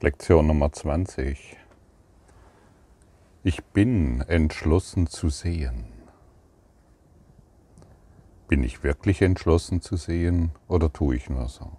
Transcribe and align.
Lektion 0.00 0.46
Nummer 0.46 0.70
20. 0.70 1.56
Ich 3.42 3.64
bin 3.64 4.20
entschlossen 4.20 5.08
zu 5.08 5.28
sehen. 5.28 5.86
Bin 8.46 8.62
ich 8.62 8.84
wirklich 8.84 9.22
entschlossen 9.22 9.80
zu 9.80 9.96
sehen 9.96 10.52
oder 10.68 10.92
tue 10.92 11.16
ich 11.16 11.28
nur 11.28 11.48
so? 11.48 11.72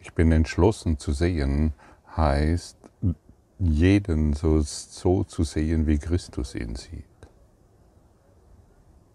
Ich 0.00 0.12
bin 0.12 0.32
entschlossen 0.32 0.98
zu 0.98 1.12
sehen 1.12 1.72
heißt, 2.16 2.76
jeden 3.60 4.32
so, 4.32 4.60
so 4.62 5.22
zu 5.22 5.44
sehen, 5.44 5.86
wie 5.86 5.98
Christus 5.98 6.56
ihn 6.56 6.74
sieht. 6.74 7.04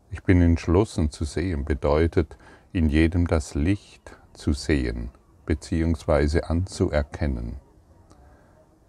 Ich 0.09 0.23
bin 0.23 0.41
entschlossen 0.41 1.11
zu 1.11 1.25
sehen 1.25 1.65
bedeutet, 1.65 2.37
in 2.71 2.87
jedem 2.87 3.27
das 3.27 3.55
Licht 3.55 4.15
zu 4.31 4.53
sehen 4.53 5.11
bzw. 5.45 6.41
anzuerkennen. 6.41 7.57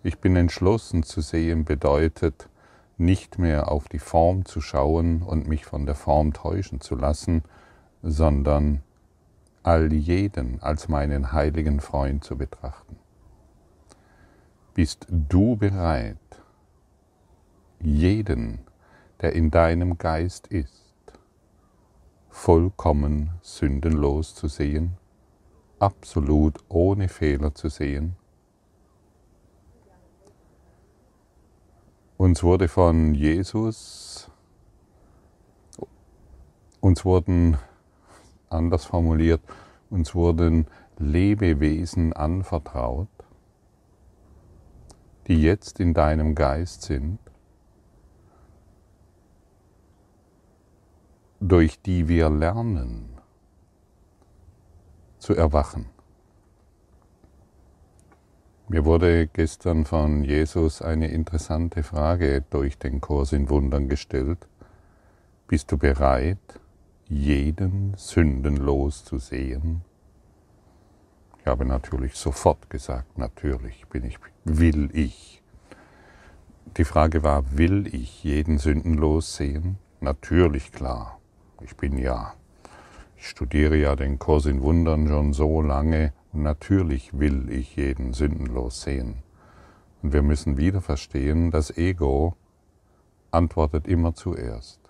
Ich 0.03 0.19
bin 0.19 0.37
entschlossen 0.37 1.03
zu 1.03 1.21
sehen 1.21 1.65
bedeutet, 1.65 2.49
nicht 2.97 3.39
mehr 3.39 3.71
auf 3.71 3.89
die 3.89 3.99
Form 3.99 4.45
zu 4.45 4.61
schauen 4.61 5.23
und 5.23 5.49
mich 5.49 5.65
von 5.65 5.87
der 5.87 5.95
Form 5.95 6.33
täuschen 6.33 6.81
zu 6.81 6.95
lassen, 6.95 7.43
sondern 8.03 8.83
all 9.63 9.93
jeden 9.93 10.63
als 10.63 10.89
meinen 10.89 11.33
heiligen 11.33 11.81
Freund 11.81 12.23
zu 12.23 12.37
betrachten. 12.37 12.99
Bist 14.75 15.07
du 15.09 15.57
bereit, 15.57 16.19
jeden, 17.81 18.61
der 19.21 19.33
in 19.33 19.51
deinem 19.51 19.99
Geist 19.99 20.49
ist, 20.49 20.83
vollkommen 22.29 23.31
sündenlos 23.41 24.35
zu 24.35 24.49
sehen? 24.49 24.99
Absolut 25.79 26.59
ohne 26.69 27.09
Fehler 27.09 27.55
zu 27.55 27.69
sehen. 27.69 28.17
Uns 32.17 32.43
wurde 32.43 32.69
von 32.69 33.15
Jesus, 33.15 34.31
uns 36.81 37.05
wurden, 37.05 37.59
anders 38.49 38.85
formuliert, 38.85 39.43
uns 39.91 40.15
wurden 40.15 40.67
Lebewesen 40.99 42.13
anvertraut, 42.13 43.09
die 45.27 45.43
jetzt 45.43 45.81
in 45.81 45.93
deinem 45.93 46.35
Geist 46.35 46.83
sind, 46.83 47.19
durch 51.41 51.81
die 51.83 52.09
wir 52.09 52.31
lernen, 52.31 53.14
zu 55.25 55.35
erwachen. 55.35 55.87
Mir 58.69 58.85
wurde 58.85 59.27
gestern 59.27 59.87
von 59.87 60.23
Jesus 60.23 60.83
eine 60.83 61.09
interessante 61.09 61.83
Frage 61.83 62.45
durch 62.51 62.77
den 62.77 63.01
Kurs 63.01 63.33
in 63.33 63.49
Wundern 63.49 63.89
gestellt. 63.89 64.47
Bist 65.49 65.73
du 65.73 65.79
bereit, 65.79 66.61
jeden 67.09 67.95
sündenlos 67.97 69.07
zu 69.07 69.17
sehen? 69.17 69.81
Ich 71.41 71.47
habe 71.47 71.65
natürlich 71.65 72.17
sofort 72.17 72.69
gesagt, 72.69 73.17
natürlich 73.17 73.87
bin 73.87 74.05
ich, 74.05 74.19
will 74.45 74.91
ich. 74.93 75.43
Die 76.77 76.85
Frage 76.85 77.23
war, 77.23 77.57
will 77.57 77.87
ich 77.95 78.25
jeden 78.25 78.59
sündenlos 78.59 79.37
sehen? 79.37 79.79
Natürlich 80.03 80.71
klar. 80.71 81.19
Ich 81.63 81.75
bin 81.79 81.97
ja. 81.97 82.35
Ich 83.17 83.29
studiere 83.29 83.77
ja 83.77 83.97
den 83.97 84.19
Kurs 84.19 84.47
in 84.47 84.63
Wundern 84.63 85.09
schon 85.09 85.33
so 85.33 85.63
lange 85.63 86.13
und 86.33 86.43
natürlich 86.43 87.19
will 87.19 87.51
ich 87.51 87.77
jeden 87.77 88.13
sündenlos 88.13 88.83
sehen. 88.83 89.23
Und 90.03 90.13
wir 90.13 90.23
müssen 90.23 90.57
wieder 90.57 90.81
verstehen, 90.81 91.51
das 91.51 91.77
Ego 91.77 92.37
antwortet 93.31 93.87
immer 93.87 94.15
zuerst. 94.15 94.81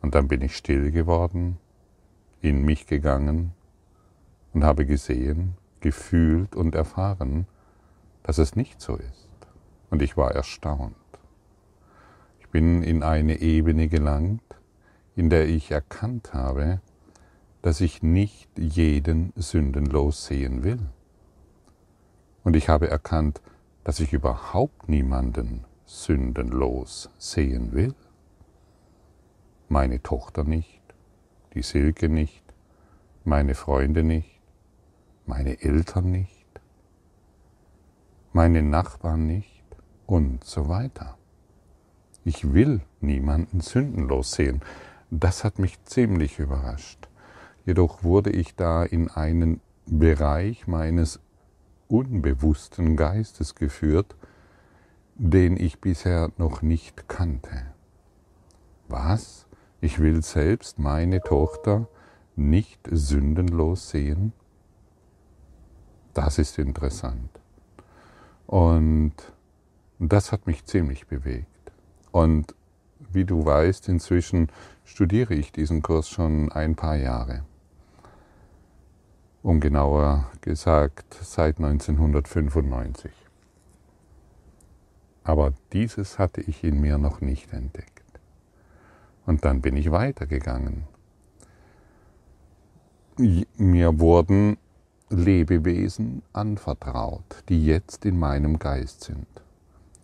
Und 0.00 0.14
dann 0.14 0.28
bin 0.28 0.42
ich 0.42 0.56
still 0.56 0.90
geworden, 0.90 1.58
in 2.40 2.64
mich 2.64 2.86
gegangen 2.86 3.52
und 4.52 4.64
habe 4.64 4.86
gesehen, 4.86 5.54
gefühlt 5.80 6.56
und 6.56 6.74
erfahren, 6.74 7.46
dass 8.22 8.38
es 8.38 8.56
nicht 8.56 8.80
so 8.80 8.96
ist. 8.96 9.28
Und 9.90 10.02
ich 10.02 10.16
war 10.16 10.32
erstaunt. 10.32 10.94
Ich 12.40 12.48
bin 12.48 12.82
in 12.82 13.02
eine 13.02 13.40
Ebene 13.40 13.88
gelangt, 13.88 14.42
in 15.16 15.30
der 15.30 15.48
ich 15.48 15.70
erkannt 15.70 16.32
habe, 16.32 16.80
dass 17.68 17.82
ich 17.82 18.02
nicht 18.02 18.48
jeden 18.56 19.30
sündenlos 19.36 20.24
sehen 20.24 20.64
will. 20.64 20.80
Und 22.42 22.56
ich 22.56 22.70
habe 22.70 22.88
erkannt, 22.88 23.42
dass 23.84 24.00
ich 24.00 24.14
überhaupt 24.14 24.88
niemanden 24.88 25.66
sündenlos 25.84 27.10
sehen 27.18 27.72
will. 27.72 27.94
Meine 29.68 30.02
Tochter 30.02 30.44
nicht, 30.44 30.80
die 31.52 31.60
Silke 31.60 32.08
nicht, 32.08 32.42
meine 33.24 33.54
Freunde 33.54 34.02
nicht, 34.02 34.40
meine 35.26 35.60
Eltern 35.60 36.10
nicht, 36.10 36.48
meine 38.32 38.62
Nachbarn 38.62 39.26
nicht 39.26 39.66
und 40.06 40.42
so 40.42 40.70
weiter. 40.70 41.18
Ich 42.24 42.54
will 42.54 42.80
niemanden 43.02 43.60
sündenlos 43.60 44.32
sehen. 44.32 44.62
Das 45.10 45.44
hat 45.44 45.58
mich 45.58 45.84
ziemlich 45.84 46.38
überrascht. 46.38 47.07
Jedoch 47.68 48.02
wurde 48.02 48.30
ich 48.30 48.56
da 48.56 48.82
in 48.82 49.10
einen 49.10 49.60
Bereich 49.84 50.66
meines 50.66 51.20
unbewussten 51.86 52.96
Geistes 52.96 53.54
geführt, 53.56 54.16
den 55.16 55.54
ich 55.58 55.78
bisher 55.78 56.30
noch 56.38 56.62
nicht 56.62 57.08
kannte. 57.08 57.66
Was? 58.88 59.46
Ich 59.82 59.98
will 59.98 60.22
selbst 60.22 60.78
meine 60.78 61.20
Tochter 61.20 61.88
nicht 62.36 62.80
sündenlos 62.90 63.90
sehen? 63.90 64.32
Das 66.14 66.38
ist 66.38 66.58
interessant. 66.58 67.38
Und 68.46 69.12
das 69.98 70.32
hat 70.32 70.46
mich 70.46 70.64
ziemlich 70.64 71.06
bewegt. 71.06 71.70
Und 72.12 72.54
wie 73.12 73.26
du 73.26 73.44
weißt, 73.44 73.90
inzwischen 73.90 74.48
studiere 74.86 75.34
ich 75.34 75.52
diesen 75.52 75.82
Kurs 75.82 76.08
schon 76.08 76.50
ein 76.50 76.74
paar 76.74 76.96
Jahre 76.96 77.42
um 79.42 79.60
genauer 79.60 80.30
gesagt 80.40 81.16
seit 81.22 81.58
1995. 81.58 83.12
Aber 85.24 85.52
dieses 85.72 86.18
hatte 86.18 86.40
ich 86.40 86.64
in 86.64 86.80
mir 86.80 86.98
noch 86.98 87.20
nicht 87.20 87.52
entdeckt. 87.52 88.02
Und 89.26 89.44
dann 89.44 89.60
bin 89.60 89.76
ich 89.76 89.90
weitergegangen. 89.90 90.84
Mir 93.56 94.00
wurden 94.00 94.56
Lebewesen 95.10 96.22
anvertraut, 96.32 97.44
die 97.48 97.64
jetzt 97.64 98.06
in 98.06 98.18
meinem 98.18 98.58
Geist 98.58 99.04
sind. 99.04 99.26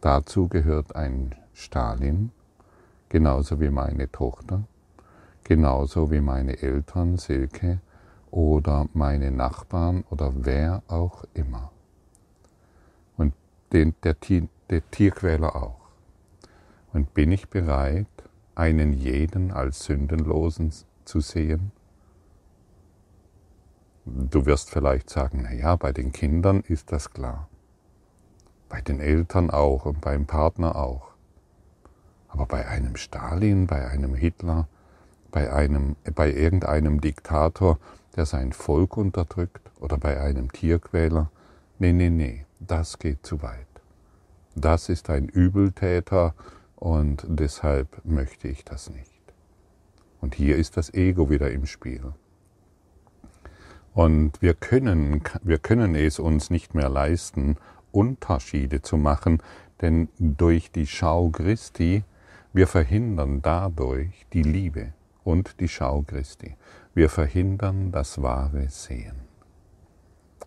Dazu 0.00 0.48
gehört 0.48 0.94
ein 0.96 1.34
Stalin, 1.54 2.32
genauso 3.08 3.60
wie 3.60 3.70
meine 3.70 4.10
Tochter, 4.10 4.64
genauso 5.44 6.10
wie 6.10 6.20
meine 6.20 6.60
Eltern 6.60 7.16
Silke 7.16 7.80
oder 8.34 8.88
meine 8.94 9.30
Nachbarn 9.30 10.02
oder 10.10 10.32
wer 10.34 10.82
auch 10.88 11.22
immer. 11.34 11.70
Und 13.16 13.32
den, 13.72 13.94
der, 14.02 14.16
der 14.70 14.90
Tierquäler 14.90 15.54
auch. 15.54 15.78
Und 16.92 17.14
bin 17.14 17.30
ich 17.30 17.48
bereit, 17.48 18.08
einen 18.56 18.92
jeden 18.92 19.52
als 19.52 19.84
Sündenlosen 19.84 20.72
zu 21.04 21.20
sehen? 21.20 21.70
Du 24.04 24.46
wirst 24.46 24.68
vielleicht 24.68 25.10
sagen, 25.10 25.42
na 25.44 25.52
ja, 25.52 25.76
bei 25.76 25.92
den 25.92 26.10
Kindern 26.10 26.60
ist 26.66 26.90
das 26.90 27.12
klar. 27.12 27.48
Bei 28.68 28.80
den 28.80 28.98
Eltern 28.98 29.50
auch 29.50 29.86
und 29.86 30.00
beim 30.00 30.26
Partner 30.26 30.74
auch. 30.74 31.12
Aber 32.26 32.46
bei 32.46 32.66
einem 32.66 32.96
Stalin, 32.96 33.68
bei 33.68 33.86
einem 33.86 34.16
Hitler, 34.16 34.66
bei, 35.30 35.52
einem, 35.52 35.94
bei 36.16 36.32
irgendeinem 36.32 37.00
Diktator, 37.00 37.78
der 38.16 38.26
sein 38.26 38.52
Volk 38.52 38.96
unterdrückt 38.96 39.70
oder 39.80 39.98
bei 39.98 40.20
einem 40.20 40.52
Tierquäler. 40.52 41.30
Nee, 41.78 41.92
nee, 41.92 42.10
nee, 42.10 42.46
das 42.60 42.98
geht 42.98 43.26
zu 43.26 43.42
weit. 43.42 43.66
Das 44.54 44.88
ist 44.88 45.10
ein 45.10 45.28
Übeltäter 45.28 46.34
und 46.76 47.24
deshalb 47.28 48.04
möchte 48.04 48.48
ich 48.48 48.64
das 48.64 48.90
nicht. 48.90 49.10
Und 50.20 50.34
hier 50.34 50.56
ist 50.56 50.76
das 50.76 50.94
Ego 50.94 51.28
wieder 51.28 51.50
im 51.50 51.66
Spiel. 51.66 52.12
Und 53.94 54.42
wir 54.42 54.54
können, 54.54 55.22
wir 55.42 55.58
können 55.58 55.94
es 55.94 56.18
uns 56.18 56.50
nicht 56.50 56.74
mehr 56.74 56.88
leisten, 56.88 57.56
Unterschiede 57.92 58.82
zu 58.82 58.96
machen, 58.96 59.42
denn 59.80 60.08
durch 60.18 60.72
die 60.72 60.86
Schau 60.86 61.28
Christi, 61.30 62.02
wir 62.52 62.66
verhindern 62.66 63.42
dadurch 63.42 64.26
die 64.32 64.42
Liebe 64.42 64.92
und 65.24 65.60
die 65.60 65.68
Schau 65.68 66.02
Christi. 66.02 66.56
Wir 66.94 67.08
verhindern 67.08 67.90
das 67.90 68.22
wahre 68.22 68.68
Sehen. 68.68 69.16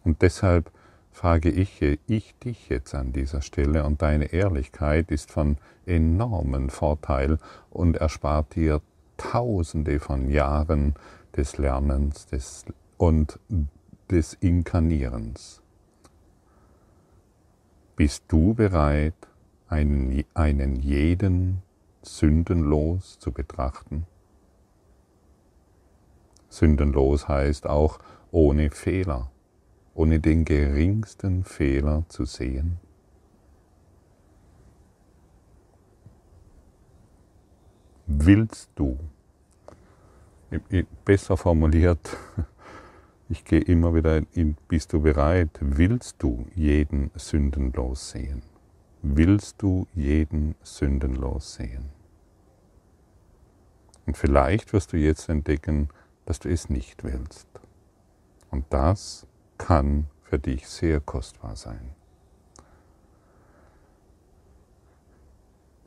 Und 0.05 0.21
deshalb 0.21 0.71
frage 1.11 1.49
ich, 1.49 1.81
ich 1.81 2.35
dich 2.39 2.69
jetzt 2.69 2.95
an 2.95 3.11
dieser 3.11 3.41
Stelle 3.41 3.83
und 3.83 4.01
deine 4.01 4.31
Ehrlichkeit 4.31 5.11
ist 5.11 5.29
von 5.29 5.57
enormen 5.85 6.69
Vorteil 6.69 7.37
und 7.69 7.97
erspart 7.97 8.55
dir 8.55 8.81
Tausende 9.17 9.99
von 9.99 10.29
Jahren 10.29 10.93
des 11.35 11.57
Lernens 11.57 12.27
des, 12.27 12.65
und 12.97 13.39
des 14.11 14.35
Inkarnierens. 14.35 15.61
Bist 17.95 18.25
du 18.27 18.53
bereit, 18.53 19.15
einen, 19.67 20.23
einen 20.35 20.75
jeden 20.75 21.63
sündenlos 22.03 23.17
zu 23.17 23.31
betrachten? 23.31 24.05
Sündenlos 26.57 27.27
heißt 27.27 27.67
auch 27.67 27.99
ohne 28.31 28.71
Fehler, 28.71 29.29
ohne 29.93 30.19
den 30.19 30.43
geringsten 30.43 31.43
Fehler 31.43 32.03
zu 32.07 32.25
sehen. 32.25 32.79
Willst 38.07 38.71
du, 38.73 38.97
besser 41.05 41.37
formuliert, 41.37 42.17
ich 43.29 43.45
gehe 43.45 43.61
immer 43.61 43.93
wieder 43.93 44.21
in, 44.33 44.55
bist 44.67 44.93
du 44.93 45.01
bereit, 45.01 45.51
willst 45.59 46.23
du 46.23 46.47
jeden 46.55 47.11
sündenlos 47.15 48.09
sehen? 48.09 48.41
Willst 49.03 49.61
du 49.61 49.85
jeden 49.93 50.55
sündenlos 50.63 51.53
sehen? 51.53 51.89
Und 54.07 54.17
vielleicht 54.17 54.73
wirst 54.73 54.93
du 54.93 54.97
jetzt 54.97 55.29
entdecken, 55.29 55.89
dass 56.27 56.39
du 56.39 56.49
es 56.49 56.69
nicht 56.69 57.05
willst. 57.05 57.47
Und 58.51 58.65
das 58.69 59.25
kann 59.57 60.07
für 60.23 60.37
dich 60.37 60.67
sehr 60.67 60.99
kostbar 60.99 61.55
sein. 61.55 61.95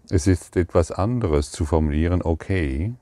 Es 0.08 0.26
ist 0.26 0.56
etwas 0.56 0.90
anderes 0.90 1.52
zu 1.52 1.66
formulieren, 1.66 2.22
okay, 2.22 2.94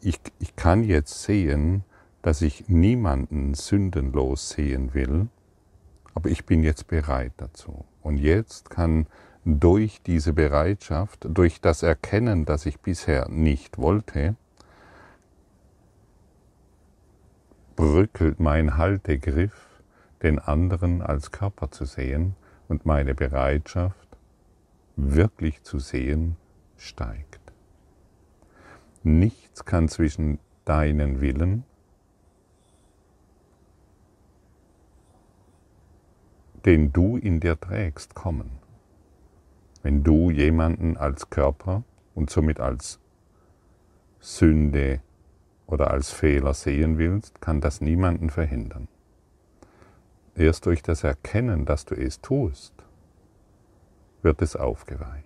ich, 0.00 0.20
ich 0.40 0.56
kann 0.56 0.82
jetzt 0.82 1.22
sehen, 1.22 1.84
dass 2.20 2.42
ich 2.42 2.68
niemanden 2.68 3.54
sündenlos 3.54 4.50
sehen 4.50 4.92
will, 4.92 5.28
aber 6.14 6.30
ich 6.30 6.44
bin 6.44 6.64
jetzt 6.64 6.88
bereit 6.88 7.32
dazu. 7.36 7.84
Und 8.02 8.18
jetzt 8.18 8.70
kann 8.70 9.06
durch 9.44 10.02
diese 10.02 10.32
Bereitschaft, 10.32 11.26
durch 11.30 11.60
das 11.60 11.84
Erkennen, 11.84 12.44
das 12.44 12.66
ich 12.66 12.80
bisher 12.80 13.28
nicht 13.28 13.78
wollte, 13.78 14.34
bröckelt 17.76 18.40
mein 18.40 18.76
Haltegriff, 18.76 19.82
den 20.22 20.38
anderen 20.38 21.02
als 21.02 21.32
Körper 21.32 21.70
zu 21.70 21.84
sehen 21.84 22.36
und 22.68 22.86
meine 22.86 23.14
Bereitschaft, 23.14 24.08
wirklich 24.96 25.62
zu 25.62 25.78
sehen, 25.78 26.36
steigt. 26.76 27.40
Nichts 29.02 29.64
kann 29.64 29.88
zwischen 29.88 30.38
deinen 30.64 31.20
Willen, 31.20 31.64
den 36.64 36.92
du 36.92 37.18
in 37.18 37.40
dir 37.40 37.60
trägst, 37.60 38.14
kommen. 38.14 38.50
Wenn 39.82 40.02
du 40.02 40.30
jemanden 40.30 40.96
als 40.96 41.28
Körper 41.28 41.82
und 42.14 42.30
somit 42.30 42.60
als 42.60 42.98
Sünde 44.20 45.02
oder 45.66 45.90
als 45.90 46.10
Fehler 46.10 46.54
sehen 46.54 46.98
willst, 46.98 47.40
kann 47.40 47.60
das 47.60 47.80
niemanden 47.80 48.30
verhindern. 48.30 48.88
Erst 50.36 50.66
durch 50.66 50.82
das 50.82 51.04
Erkennen, 51.04 51.64
dass 51.64 51.84
du 51.84 51.94
es 51.94 52.20
tust, 52.20 52.74
wird 54.22 54.42
es 54.42 54.56
aufgeweicht. 54.56 55.24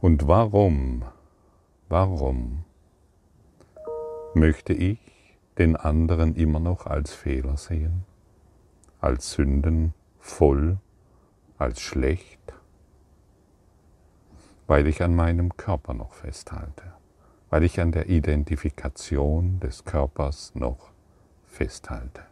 Und 0.00 0.26
warum, 0.26 1.04
warum 1.88 2.64
möchte 4.34 4.72
ich 4.72 4.98
den 5.58 5.76
anderen 5.76 6.34
immer 6.34 6.60
noch 6.60 6.86
als 6.86 7.12
Fehler 7.12 7.56
sehen, 7.56 8.04
als 9.00 9.32
Sünden 9.32 9.92
voll, 10.18 10.78
als 11.58 11.80
schlecht? 11.80 12.38
Weil 14.66 14.86
ich 14.86 15.02
an 15.02 15.14
meinem 15.14 15.56
Körper 15.56 15.94
noch 15.94 16.12
festhalte 16.12 16.97
weil 17.50 17.62
ich 17.62 17.80
an 17.80 17.92
der 17.92 18.08
Identifikation 18.08 19.60
des 19.60 19.84
Körpers 19.84 20.54
noch 20.54 20.90
festhalte. 21.46 22.22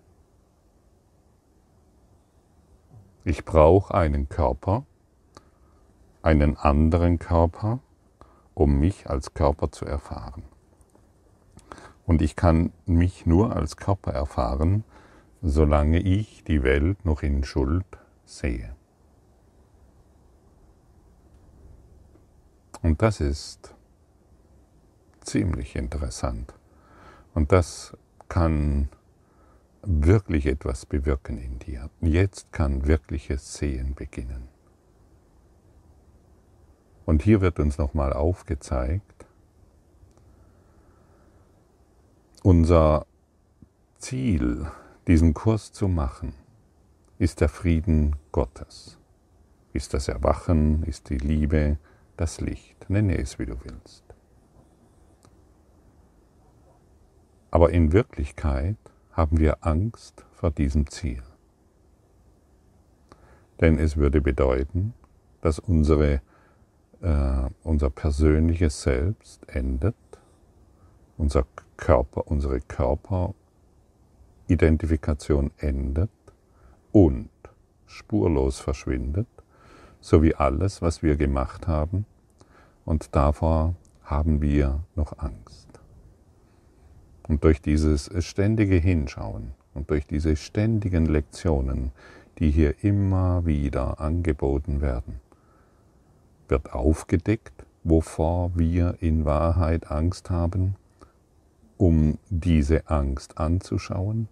Ich 3.24 3.44
brauche 3.44 3.94
einen 3.94 4.28
Körper, 4.28 4.84
einen 6.22 6.56
anderen 6.56 7.18
Körper, 7.18 7.80
um 8.54 8.78
mich 8.78 9.08
als 9.10 9.34
Körper 9.34 9.72
zu 9.72 9.84
erfahren. 9.84 10.44
Und 12.06 12.22
ich 12.22 12.36
kann 12.36 12.72
mich 12.84 13.26
nur 13.26 13.56
als 13.56 13.76
Körper 13.76 14.12
erfahren, 14.12 14.84
solange 15.42 15.98
ich 15.98 16.44
die 16.44 16.62
Welt 16.62 17.04
noch 17.04 17.22
in 17.22 17.42
Schuld 17.42 17.86
sehe. 18.24 18.74
Und 22.82 23.02
das 23.02 23.20
ist 23.20 23.75
ziemlich 25.26 25.76
interessant. 25.76 26.54
Und 27.34 27.52
das 27.52 27.96
kann 28.28 28.88
wirklich 29.82 30.46
etwas 30.46 30.86
bewirken 30.86 31.38
in 31.38 31.58
dir. 31.58 31.90
Jetzt 32.00 32.52
kann 32.52 32.86
wirkliches 32.86 33.54
Sehen 33.54 33.94
beginnen. 33.94 34.48
Und 37.04 37.22
hier 37.22 37.40
wird 37.40 37.60
uns 37.60 37.78
nochmal 37.78 38.12
aufgezeigt, 38.12 39.26
unser 42.42 43.06
Ziel, 43.98 44.66
diesen 45.06 45.34
Kurs 45.34 45.72
zu 45.72 45.88
machen, 45.88 46.32
ist 47.18 47.40
der 47.40 47.48
Frieden 47.48 48.16
Gottes, 48.32 48.98
ist 49.72 49.94
das 49.94 50.08
Erwachen, 50.08 50.82
ist 50.82 51.10
die 51.10 51.18
Liebe, 51.18 51.78
das 52.16 52.40
Licht, 52.40 52.90
nenne 52.90 53.18
es 53.18 53.38
wie 53.38 53.46
du 53.46 53.56
willst. 53.62 54.05
Aber 57.50 57.70
in 57.70 57.92
Wirklichkeit 57.92 58.76
haben 59.12 59.38
wir 59.38 59.64
Angst 59.64 60.24
vor 60.32 60.50
diesem 60.50 60.88
Ziel. 60.88 61.22
Denn 63.60 63.78
es 63.78 63.96
würde 63.96 64.20
bedeuten, 64.20 64.92
dass 65.40 65.58
unsere, 65.58 66.20
äh, 67.00 67.48
unser 67.62 67.88
persönliches 67.90 68.82
Selbst 68.82 69.48
endet, 69.48 69.94
unser 71.16 71.46
Körper, 71.76 72.26
unsere 72.26 72.60
Körperidentifikation 72.60 75.50
endet 75.58 76.10
und 76.92 77.30
spurlos 77.86 78.60
verschwindet, 78.60 79.28
so 80.00 80.22
wie 80.22 80.34
alles, 80.34 80.82
was 80.82 81.02
wir 81.02 81.16
gemacht 81.16 81.66
haben, 81.66 82.04
und 82.84 83.16
davor 83.16 83.74
haben 84.04 84.40
wir 84.40 84.84
noch 84.94 85.18
Angst. 85.18 85.65
Und 87.28 87.44
durch 87.44 87.60
dieses 87.60 88.10
ständige 88.24 88.76
Hinschauen 88.76 89.52
und 89.74 89.90
durch 89.90 90.06
diese 90.06 90.36
ständigen 90.36 91.06
Lektionen, 91.06 91.90
die 92.38 92.50
hier 92.50 92.84
immer 92.84 93.46
wieder 93.46 94.00
angeboten 94.00 94.80
werden, 94.80 95.20
wird 96.48 96.72
aufgedeckt, 96.72 97.66
wovor 97.82 98.52
wir 98.54 98.98
in 99.00 99.24
Wahrheit 99.24 99.90
Angst 99.90 100.30
haben, 100.30 100.76
um 101.76 102.18
diese 102.30 102.88
Angst 102.88 103.38
anzuschauen 103.38 104.28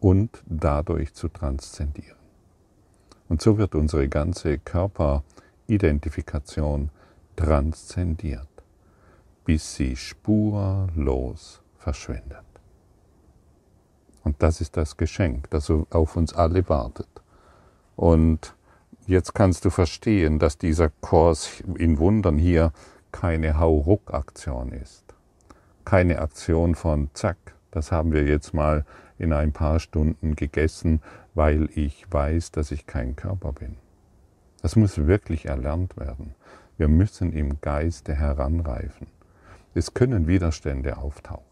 und 0.00 0.42
dadurch 0.46 1.14
zu 1.14 1.28
transzendieren. 1.28 2.18
Und 3.28 3.40
so 3.42 3.58
wird 3.58 3.74
unsere 3.74 4.08
ganze 4.08 4.58
Körperidentifikation 4.58 6.90
transzendiert, 7.36 8.48
bis 9.44 9.74
sie 9.76 9.96
spurlos 9.96 11.59
verschwendet. 11.80 12.44
Und 14.22 14.42
das 14.42 14.60
ist 14.60 14.76
das 14.76 14.96
Geschenk, 14.96 15.50
das 15.50 15.70
auf 15.70 16.14
uns 16.14 16.34
alle 16.34 16.68
wartet. 16.68 17.08
Und 17.96 18.54
jetzt 19.06 19.34
kannst 19.34 19.64
du 19.64 19.70
verstehen, 19.70 20.38
dass 20.38 20.58
dieser 20.58 20.90
Kurs 21.00 21.62
in 21.76 21.98
Wundern 21.98 22.38
hier 22.38 22.72
keine 23.12 23.58
Hauruck-Aktion 23.58 24.72
ist. 24.72 25.04
Keine 25.84 26.20
Aktion 26.20 26.74
von 26.74 27.10
Zack, 27.14 27.38
das 27.70 27.90
haben 27.90 28.12
wir 28.12 28.24
jetzt 28.24 28.52
mal 28.54 28.84
in 29.18 29.32
ein 29.32 29.52
paar 29.52 29.80
Stunden 29.80 30.36
gegessen, 30.36 31.00
weil 31.34 31.68
ich 31.74 32.06
weiß, 32.10 32.52
dass 32.52 32.70
ich 32.70 32.86
kein 32.86 33.16
Körper 33.16 33.52
bin. 33.52 33.76
Das 34.62 34.76
muss 34.76 35.06
wirklich 35.06 35.46
erlernt 35.46 35.96
werden. 35.96 36.34
Wir 36.76 36.88
müssen 36.88 37.32
im 37.32 37.60
Geiste 37.60 38.14
heranreifen. 38.14 39.06
Es 39.74 39.94
können 39.94 40.26
Widerstände 40.26 40.98
auftauchen. 40.98 41.49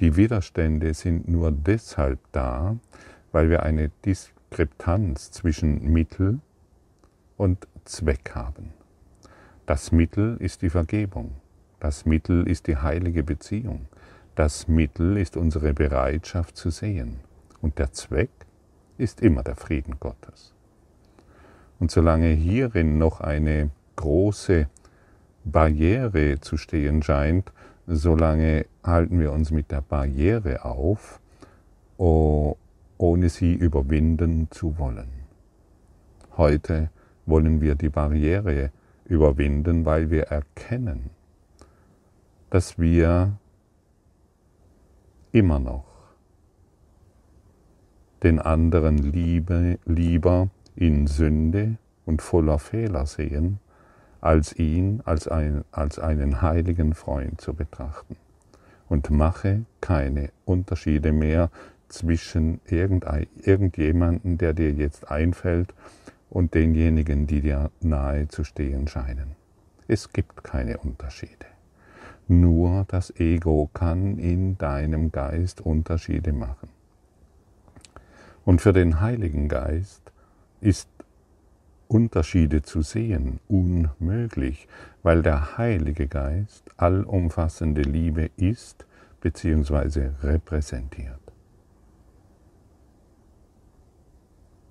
Die 0.00 0.16
Widerstände 0.16 0.92
sind 0.94 1.28
nur 1.28 1.52
deshalb 1.52 2.18
da, 2.32 2.76
weil 3.32 3.48
wir 3.48 3.62
eine 3.62 3.90
Diskrepanz 4.04 5.30
zwischen 5.30 5.92
Mittel 5.92 6.40
und 7.36 7.68
Zweck 7.84 8.32
haben. 8.34 8.72
Das 9.66 9.92
Mittel 9.92 10.36
ist 10.38 10.62
die 10.62 10.70
Vergebung. 10.70 11.36
Das 11.80 12.06
Mittel 12.06 12.48
ist 12.48 12.66
die 12.66 12.76
heilige 12.76 13.22
Beziehung. 13.22 13.86
Das 14.34 14.66
Mittel 14.68 15.16
ist 15.16 15.36
unsere 15.36 15.74
Bereitschaft 15.74 16.56
zu 16.56 16.70
sehen. 16.70 17.20
Und 17.60 17.78
der 17.78 17.92
Zweck 17.92 18.30
ist 18.98 19.20
immer 19.20 19.42
der 19.42 19.56
Frieden 19.56 19.98
Gottes. 20.00 20.54
Und 21.78 21.90
solange 21.90 22.28
hierin 22.28 22.98
noch 22.98 23.20
eine 23.20 23.70
große 23.96 24.68
Barriere 25.44 26.40
zu 26.40 26.56
stehen 26.56 27.02
scheint, 27.02 27.52
solange 27.86 28.66
halten 28.82 29.20
wir 29.20 29.32
uns 29.32 29.50
mit 29.50 29.70
der 29.70 29.80
Barriere 29.82 30.64
auf, 30.64 31.20
ohne 31.96 33.28
sie 33.28 33.54
überwinden 33.54 34.48
zu 34.50 34.78
wollen. 34.78 35.08
Heute 36.36 36.90
wollen 37.26 37.60
wir 37.60 37.74
die 37.74 37.88
Barriere 37.88 38.70
überwinden, 39.04 39.84
weil 39.84 40.10
wir 40.10 40.24
erkennen, 40.24 41.10
dass 42.50 42.78
wir 42.78 43.38
immer 45.32 45.58
noch 45.58 45.84
den 48.22 48.38
anderen 48.38 48.98
liebe, 48.98 49.78
lieber 49.84 50.48
in 50.76 51.06
Sünde 51.06 51.76
und 52.06 52.22
voller 52.22 52.58
Fehler 52.58 53.06
sehen, 53.06 53.58
als 54.24 54.58
ihn 54.58 55.02
als, 55.04 55.28
ein, 55.28 55.64
als 55.70 55.98
einen 55.98 56.40
heiligen 56.40 56.94
Freund 56.94 57.42
zu 57.42 57.52
betrachten. 57.52 58.16
Und 58.88 59.10
mache 59.10 59.66
keine 59.82 60.30
Unterschiede 60.46 61.12
mehr 61.12 61.50
zwischen 61.88 62.60
irgendjemanden, 62.66 64.38
der 64.38 64.54
dir 64.54 64.72
jetzt 64.72 65.10
einfällt, 65.10 65.74
und 66.30 66.54
denjenigen, 66.54 67.26
die 67.26 67.42
dir 67.42 67.70
nahe 67.80 68.26
zu 68.26 68.44
stehen 68.44 68.88
scheinen. 68.88 69.36
Es 69.86 70.12
gibt 70.12 70.42
keine 70.42 70.78
Unterschiede. 70.78 71.46
Nur 72.26 72.86
das 72.88 73.14
Ego 73.20 73.68
kann 73.74 74.18
in 74.18 74.56
deinem 74.56 75.12
Geist 75.12 75.60
Unterschiede 75.60 76.32
machen. 76.32 76.70
Und 78.44 78.62
für 78.62 78.72
den 78.72 79.00
Heiligen 79.00 79.48
Geist 79.48 80.00
ist 80.60 80.88
Unterschiede 81.88 82.62
zu 82.62 82.82
sehen 82.82 83.40
unmöglich, 83.48 84.68
weil 85.02 85.22
der 85.22 85.58
Heilige 85.58 86.06
Geist 86.06 86.70
allumfassende 86.76 87.82
Liebe 87.82 88.30
ist 88.36 88.86
bzw. 89.20 90.10
repräsentiert. 90.22 91.20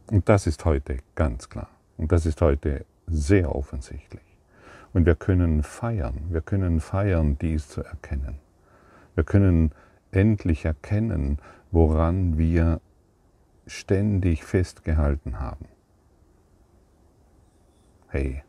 Und 0.07 0.29
das 0.29 0.47
ist 0.47 0.63
heute 0.65 0.97
ganz 1.15 1.49
klar. 1.49 1.69
Und 1.97 2.11
das 2.11 2.25
ist 2.25 2.41
heute 2.41 2.85
sehr 3.07 3.55
offensichtlich. 3.55 4.21
Und 4.93 5.05
wir 5.05 5.15
können 5.15 5.63
feiern, 5.63 6.19
wir 6.29 6.41
können 6.41 6.79
feiern, 6.79 7.37
dies 7.39 7.67
zu 7.67 7.83
erkennen. 7.83 8.37
Wir 9.15 9.23
können 9.23 9.71
endlich 10.11 10.65
erkennen, 10.65 11.39
woran 11.71 12.37
wir 12.37 12.79
ständig 13.65 14.43
festgehalten 14.43 15.39
haben. 15.39 15.65
Hey, 18.13 18.43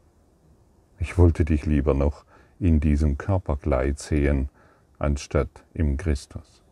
ich 0.99 1.17
wollte 1.17 1.47
dich 1.47 1.65
lieber 1.65 1.95
noch 1.95 2.27
in 2.61 2.81
diesem 2.81 3.17
Körperkleid 3.17 3.99
sehen, 3.99 4.51
anstatt 4.99 5.65
im 5.73 5.97
Christus. 5.97 6.63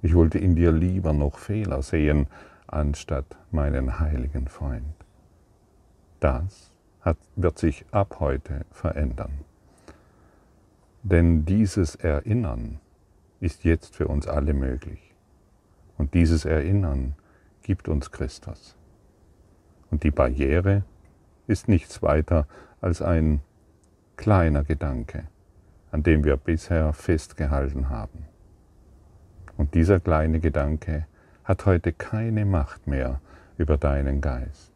Ich 0.00 0.14
wollte 0.14 0.38
in 0.38 0.56
dir 0.56 0.72
lieber 0.72 1.12
noch 1.12 1.36
Fehler 1.36 1.82
sehen, 1.82 2.26
anstatt 2.66 3.36
meinen 3.50 4.00
heiligen 4.00 4.48
Freund. 4.48 4.94
Das 6.20 6.72
hat, 7.02 7.18
wird 7.36 7.58
sich 7.58 7.84
ab 7.90 8.16
heute 8.18 8.64
verändern. 8.70 9.44
Denn 11.02 11.44
dieses 11.44 11.96
Erinnern 11.96 12.80
ist 13.40 13.64
jetzt 13.64 13.94
für 13.94 14.08
uns 14.08 14.26
alle 14.26 14.54
möglich. 14.54 15.14
Und 15.98 16.14
dieses 16.14 16.46
Erinnern 16.46 17.14
gibt 17.60 17.88
uns 17.90 18.10
Christus. 18.10 18.74
Und 19.90 20.02
die 20.02 20.10
Barriere 20.10 20.84
ist 21.48 21.66
nichts 21.66 22.02
weiter 22.02 22.46
als 22.80 23.02
ein 23.02 23.40
kleiner 24.16 24.62
Gedanke, 24.62 25.24
an 25.90 26.02
dem 26.02 26.22
wir 26.22 26.36
bisher 26.36 26.92
festgehalten 26.92 27.88
haben. 27.88 28.26
Und 29.56 29.74
dieser 29.74 29.98
kleine 29.98 30.38
Gedanke 30.38 31.06
hat 31.42 31.66
heute 31.66 31.92
keine 31.92 32.44
Macht 32.44 32.86
mehr 32.86 33.20
über 33.56 33.76
deinen 33.76 34.20
Geist. 34.20 34.72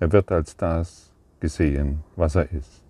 Er 0.00 0.10
wird 0.12 0.32
als 0.32 0.56
das 0.56 1.12
gesehen, 1.40 2.02
was 2.16 2.34
er 2.34 2.50
ist. 2.52 2.82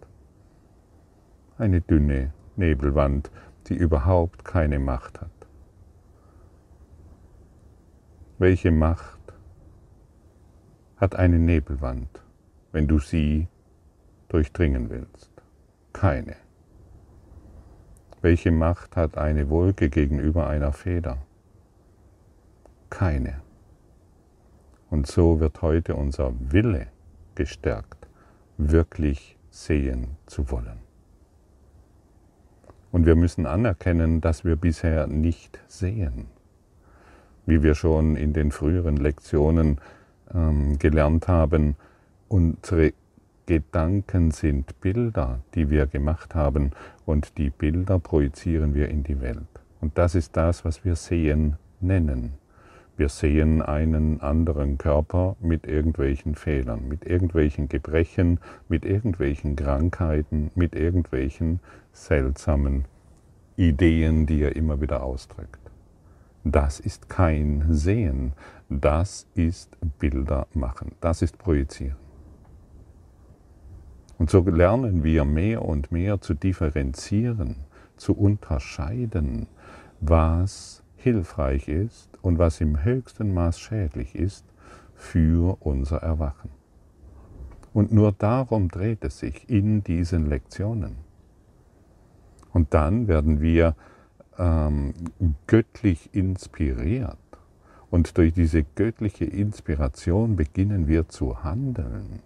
Eine 1.58 1.80
dünne 1.80 2.32
Nebelwand, 2.56 3.30
die 3.66 3.74
überhaupt 3.74 4.44
keine 4.44 4.78
Macht 4.78 5.20
hat. 5.20 5.30
Welche 8.38 8.70
Macht 8.70 9.18
hat 10.96 11.16
eine 11.16 11.38
Nebelwand? 11.38 12.25
Wenn 12.76 12.86
du 12.86 12.98
sie 12.98 13.48
durchdringen 14.28 14.90
willst? 14.90 15.30
Keine. 15.94 16.36
Welche 18.20 18.50
Macht 18.50 18.96
hat 18.96 19.16
eine 19.16 19.48
Wolke 19.48 19.88
gegenüber 19.88 20.46
einer 20.46 20.74
Feder? 20.74 21.16
Keine. 22.90 23.40
Und 24.90 25.06
so 25.06 25.40
wird 25.40 25.62
heute 25.62 25.96
unser 25.96 26.34
Wille 26.38 26.88
gestärkt, 27.34 28.08
wirklich 28.58 29.38
sehen 29.48 30.18
zu 30.26 30.50
wollen. 30.50 30.80
Und 32.92 33.06
wir 33.06 33.16
müssen 33.16 33.46
anerkennen, 33.46 34.20
dass 34.20 34.44
wir 34.44 34.56
bisher 34.56 35.06
nicht 35.06 35.58
sehen. 35.66 36.26
Wie 37.46 37.62
wir 37.62 37.74
schon 37.74 38.16
in 38.16 38.34
den 38.34 38.50
früheren 38.50 38.98
Lektionen 38.98 39.80
ähm, 40.34 40.78
gelernt 40.78 41.26
haben, 41.26 41.76
Unsere 42.28 42.92
Gedanken 43.46 44.32
sind 44.32 44.80
Bilder, 44.80 45.38
die 45.54 45.70
wir 45.70 45.86
gemacht 45.86 46.34
haben 46.34 46.72
und 47.04 47.38
die 47.38 47.50
Bilder 47.50 48.00
projizieren 48.00 48.74
wir 48.74 48.88
in 48.88 49.04
die 49.04 49.20
Welt. 49.20 49.46
Und 49.80 49.96
das 49.96 50.16
ist 50.16 50.36
das, 50.36 50.64
was 50.64 50.84
wir 50.84 50.96
sehen 50.96 51.54
nennen. 51.80 52.32
Wir 52.96 53.08
sehen 53.08 53.62
einen 53.62 54.20
anderen 54.20 54.76
Körper 54.76 55.36
mit 55.40 55.68
irgendwelchen 55.68 56.34
Fehlern, 56.34 56.88
mit 56.88 57.04
irgendwelchen 57.04 57.68
Gebrechen, 57.68 58.40
mit 58.68 58.84
irgendwelchen 58.84 59.54
Krankheiten, 59.54 60.50
mit 60.56 60.74
irgendwelchen 60.74 61.60
seltsamen 61.92 62.86
Ideen, 63.54 64.26
die 64.26 64.42
er 64.42 64.56
immer 64.56 64.80
wieder 64.80 65.04
ausdrückt. 65.04 65.60
Das 66.42 66.80
ist 66.80 67.08
kein 67.08 67.66
Sehen, 67.68 68.32
das 68.68 69.28
ist 69.34 69.76
Bilder 70.00 70.48
machen, 70.54 70.92
das 71.00 71.22
ist 71.22 71.38
Projizieren. 71.38 72.05
Und 74.18 74.30
so 74.30 74.40
lernen 74.40 75.04
wir 75.04 75.24
mehr 75.24 75.62
und 75.62 75.92
mehr 75.92 76.20
zu 76.20 76.34
differenzieren, 76.34 77.56
zu 77.96 78.14
unterscheiden, 78.14 79.46
was 80.00 80.82
hilfreich 80.96 81.68
ist 81.68 82.08
und 82.22 82.38
was 82.38 82.60
im 82.60 82.82
höchsten 82.82 83.34
Maß 83.34 83.58
schädlich 83.58 84.14
ist 84.14 84.44
für 84.94 85.58
unser 85.60 85.98
Erwachen. 85.98 86.50
Und 87.74 87.92
nur 87.92 88.12
darum 88.12 88.68
dreht 88.68 89.04
es 89.04 89.18
sich 89.18 89.48
in 89.50 89.84
diesen 89.84 90.26
Lektionen. 90.26 90.96
Und 92.52 92.72
dann 92.72 93.06
werden 93.06 93.42
wir 93.42 93.74
ähm, 94.38 94.94
göttlich 95.46 96.08
inspiriert. 96.14 97.18
Und 97.90 98.16
durch 98.16 98.32
diese 98.32 98.64
göttliche 98.64 99.26
Inspiration 99.26 100.36
beginnen 100.36 100.88
wir 100.88 101.08
zu 101.08 101.44
handeln 101.44 102.22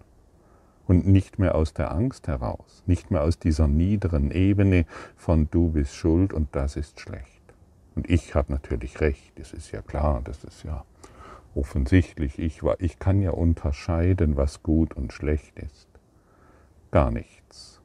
und 0.91 1.07
nicht 1.07 1.39
mehr 1.39 1.55
aus 1.55 1.73
der 1.73 1.93
Angst 1.93 2.27
heraus, 2.27 2.83
nicht 2.85 3.13
mehr 3.13 3.23
aus 3.23 3.39
dieser 3.39 3.69
niederen 3.69 4.33
Ebene 4.33 4.87
von 5.15 5.49
du 5.49 5.71
bist 5.71 5.95
schuld 5.95 6.33
und 6.33 6.49
das 6.57 6.75
ist 6.75 6.99
schlecht. 6.99 7.45
Und 7.95 8.11
ich 8.11 8.35
habe 8.35 8.53
natürlich 8.53 9.01
recht, 9.01 9.39
das 9.39 9.53
ist 9.53 9.71
ja 9.71 9.83
klar, 9.83 10.21
das 10.25 10.43
ist 10.43 10.65
ja 10.65 10.85
offensichtlich. 11.55 12.41
Ich, 12.41 12.65
war, 12.65 12.75
ich 12.81 12.99
kann 12.99 13.23
ja 13.23 13.31
unterscheiden, 13.31 14.37
was 14.37 14.65
gut 14.65 14.93
und 14.95 15.13
schlecht 15.13 15.61
ist. 15.61 15.87
Gar 16.91 17.13
nichts. 17.13 17.81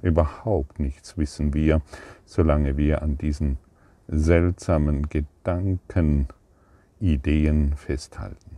Überhaupt 0.00 0.80
nichts 0.80 1.18
wissen 1.18 1.52
wir, 1.52 1.82
solange 2.24 2.78
wir 2.78 3.02
an 3.02 3.18
diesen 3.18 3.58
seltsamen 4.08 5.10
Gedanken, 5.10 6.28
Ideen 6.98 7.76
festhalten. 7.76 8.51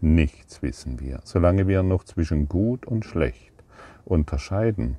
Nichts 0.00 0.62
wissen 0.62 1.00
wir, 1.00 1.20
solange 1.24 1.66
wir 1.66 1.82
noch 1.82 2.04
zwischen 2.04 2.48
gut 2.48 2.86
und 2.86 3.04
schlecht 3.04 3.52
unterscheiden. 4.04 4.96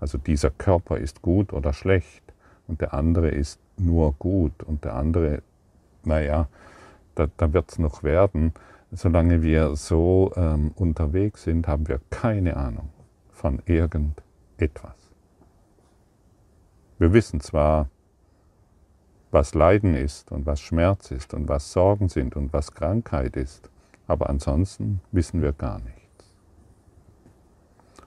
Also 0.00 0.18
dieser 0.18 0.50
Körper 0.50 0.96
ist 0.96 1.22
gut 1.22 1.52
oder 1.52 1.72
schlecht 1.72 2.22
und 2.66 2.80
der 2.80 2.94
andere 2.94 3.28
ist 3.28 3.60
nur 3.76 4.14
gut 4.14 4.62
und 4.62 4.84
der 4.84 4.94
andere, 4.94 5.42
naja, 6.04 6.48
da, 7.14 7.28
da 7.36 7.52
wird 7.52 7.70
es 7.70 7.78
noch 7.78 8.02
werden. 8.02 8.52
Solange 8.90 9.42
wir 9.42 9.76
so 9.76 10.32
ähm, 10.36 10.72
unterwegs 10.74 11.44
sind, 11.44 11.68
haben 11.68 11.88
wir 11.88 12.00
keine 12.10 12.56
Ahnung 12.56 12.88
von 13.30 13.62
irgendetwas. 13.66 14.96
Wir 16.98 17.12
wissen 17.12 17.40
zwar, 17.40 17.88
was 19.30 19.54
Leiden 19.54 19.94
ist 19.94 20.30
und 20.30 20.46
was 20.46 20.60
Schmerz 20.60 21.10
ist 21.10 21.32
und 21.34 21.48
was 21.48 21.72
Sorgen 21.72 22.08
sind 22.08 22.36
und 22.36 22.52
was 22.52 22.74
Krankheit 22.74 23.36
ist, 23.36 23.70
aber 24.12 24.28
ansonsten 24.28 25.00
wissen 25.10 25.40
wir 25.40 25.54
gar 25.54 25.80
nichts. 25.80 26.02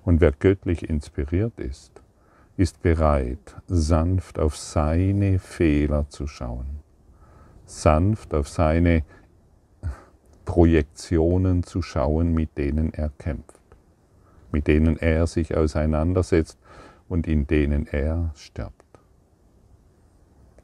Und 0.04 0.22
wer 0.22 0.32
göttlich 0.32 0.88
inspiriert 0.88 1.60
ist, 1.60 2.04
ist 2.58 2.84
bereit, 2.84 3.56
sanft 3.68 4.38
auf 4.38 4.56
seine 4.56 5.40
Fehler 5.40 6.08
zu 6.10 6.28
schauen, 6.28 6.80
sanft 7.66 8.36
auf 8.36 8.48
seine 8.48 9.04
Projektionen 10.46 11.64
zu 11.64 11.82
schauen, 11.82 12.36
mit 12.36 12.56
denen 12.56 12.94
er 12.94 13.10
kämpft, 13.18 13.60
mit 14.52 14.68
denen 14.68 14.98
er 14.98 15.26
sich 15.26 15.58
auseinandersetzt 15.58 16.60
und 17.10 17.26
in 17.26 17.48
denen 17.48 17.88
er 17.88 18.32
stirbt. 18.36 18.86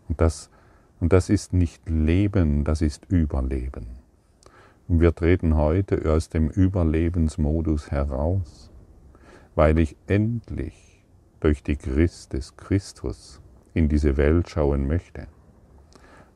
Und 0.07 0.21
das, 0.21 0.51
und 0.99 1.11
das 1.11 1.29
ist 1.29 1.51
nicht 1.51 1.89
Leben, 1.89 2.63
das 2.63 2.83
ist 2.83 3.05
Überleben. 3.09 4.00
Und 4.91 4.99
wir 4.99 5.15
treten 5.15 5.55
heute 5.55 6.11
aus 6.11 6.29
dem 6.29 6.49
Überlebensmodus 6.49 7.89
heraus, 7.89 8.71
weil 9.55 9.79
ich 9.79 9.95
endlich 10.05 11.03
durch 11.39 11.63
die 11.63 11.77
Christ 11.77 12.33
des 12.33 12.55
Christus 12.57 13.41
in 13.73 13.89
diese 13.89 14.17
Welt 14.17 14.49
schauen 14.49 14.87
möchte 14.87 15.27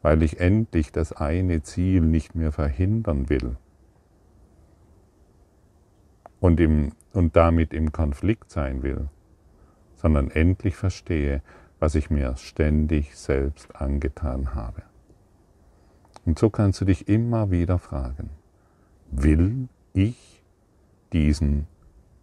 weil 0.05 0.21
ich 0.21 0.39
endlich 0.39 0.91
das 0.91 1.13
eine 1.13 1.63
Ziel 1.63 2.01
nicht 2.01 2.35
mehr 2.35 2.51
verhindern 2.51 3.27
will 3.27 3.57
und, 6.39 6.59
im, 6.59 6.91
und 7.11 7.35
damit 7.35 7.73
im 7.73 7.91
Konflikt 7.91 8.51
sein 8.51 8.83
will, 8.83 9.09
sondern 9.95 10.29
endlich 10.29 10.75
verstehe, 10.75 11.41
was 11.79 11.95
ich 11.95 12.11
mir 12.11 12.37
ständig 12.37 13.15
selbst 13.15 13.75
angetan 13.75 14.53
habe. 14.53 14.83
Und 16.23 16.37
so 16.37 16.51
kannst 16.51 16.81
du 16.81 16.85
dich 16.85 17.07
immer 17.07 17.49
wieder 17.49 17.79
fragen, 17.79 18.29
will 19.11 19.67
ich 19.93 20.43
diesen 21.13 21.67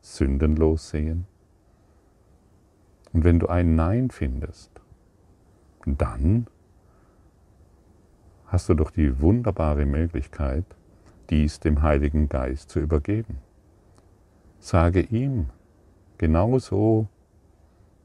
sündenlos 0.00 0.90
sehen? 0.90 1.26
Und 3.12 3.24
wenn 3.24 3.38
du 3.38 3.48
ein 3.48 3.76
Nein 3.76 4.10
findest, 4.10 4.70
dann 5.84 6.46
hast 8.46 8.68
du 8.68 8.74
doch 8.74 8.90
die 8.90 9.20
wunderbare 9.20 9.86
Möglichkeit, 9.86 10.64
dies 11.30 11.60
dem 11.60 11.82
Heiligen 11.82 12.28
Geist 12.28 12.70
zu 12.70 12.80
übergeben. 12.80 13.38
Sage 14.58 15.00
ihm, 15.00 15.46
genauso 16.18 17.08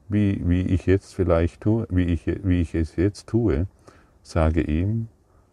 wie, 0.08 0.42
wie 0.48 0.62
ich 0.62 0.86
jetzt 0.86 1.14
vielleicht 1.14 1.60
tue, 1.60 1.86
wie 1.90 2.04
ich, 2.04 2.26
wie 2.26 2.62
ich 2.62 2.74
es 2.74 2.96
jetzt 2.96 3.28
tue, 3.28 3.66
sage 4.22 4.62
ihm, 4.62 5.08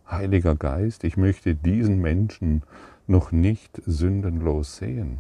Heiliger 0.10 0.55
Geist, 0.55 1.03
ich 1.03 1.17
möchte 1.17 1.55
diesen 1.55 2.00
Menschen 2.00 2.63
noch 3.07 3.31
nicht 3.31 3.81
sündenlos 3.85 4.77
sehen. 4.77 5.19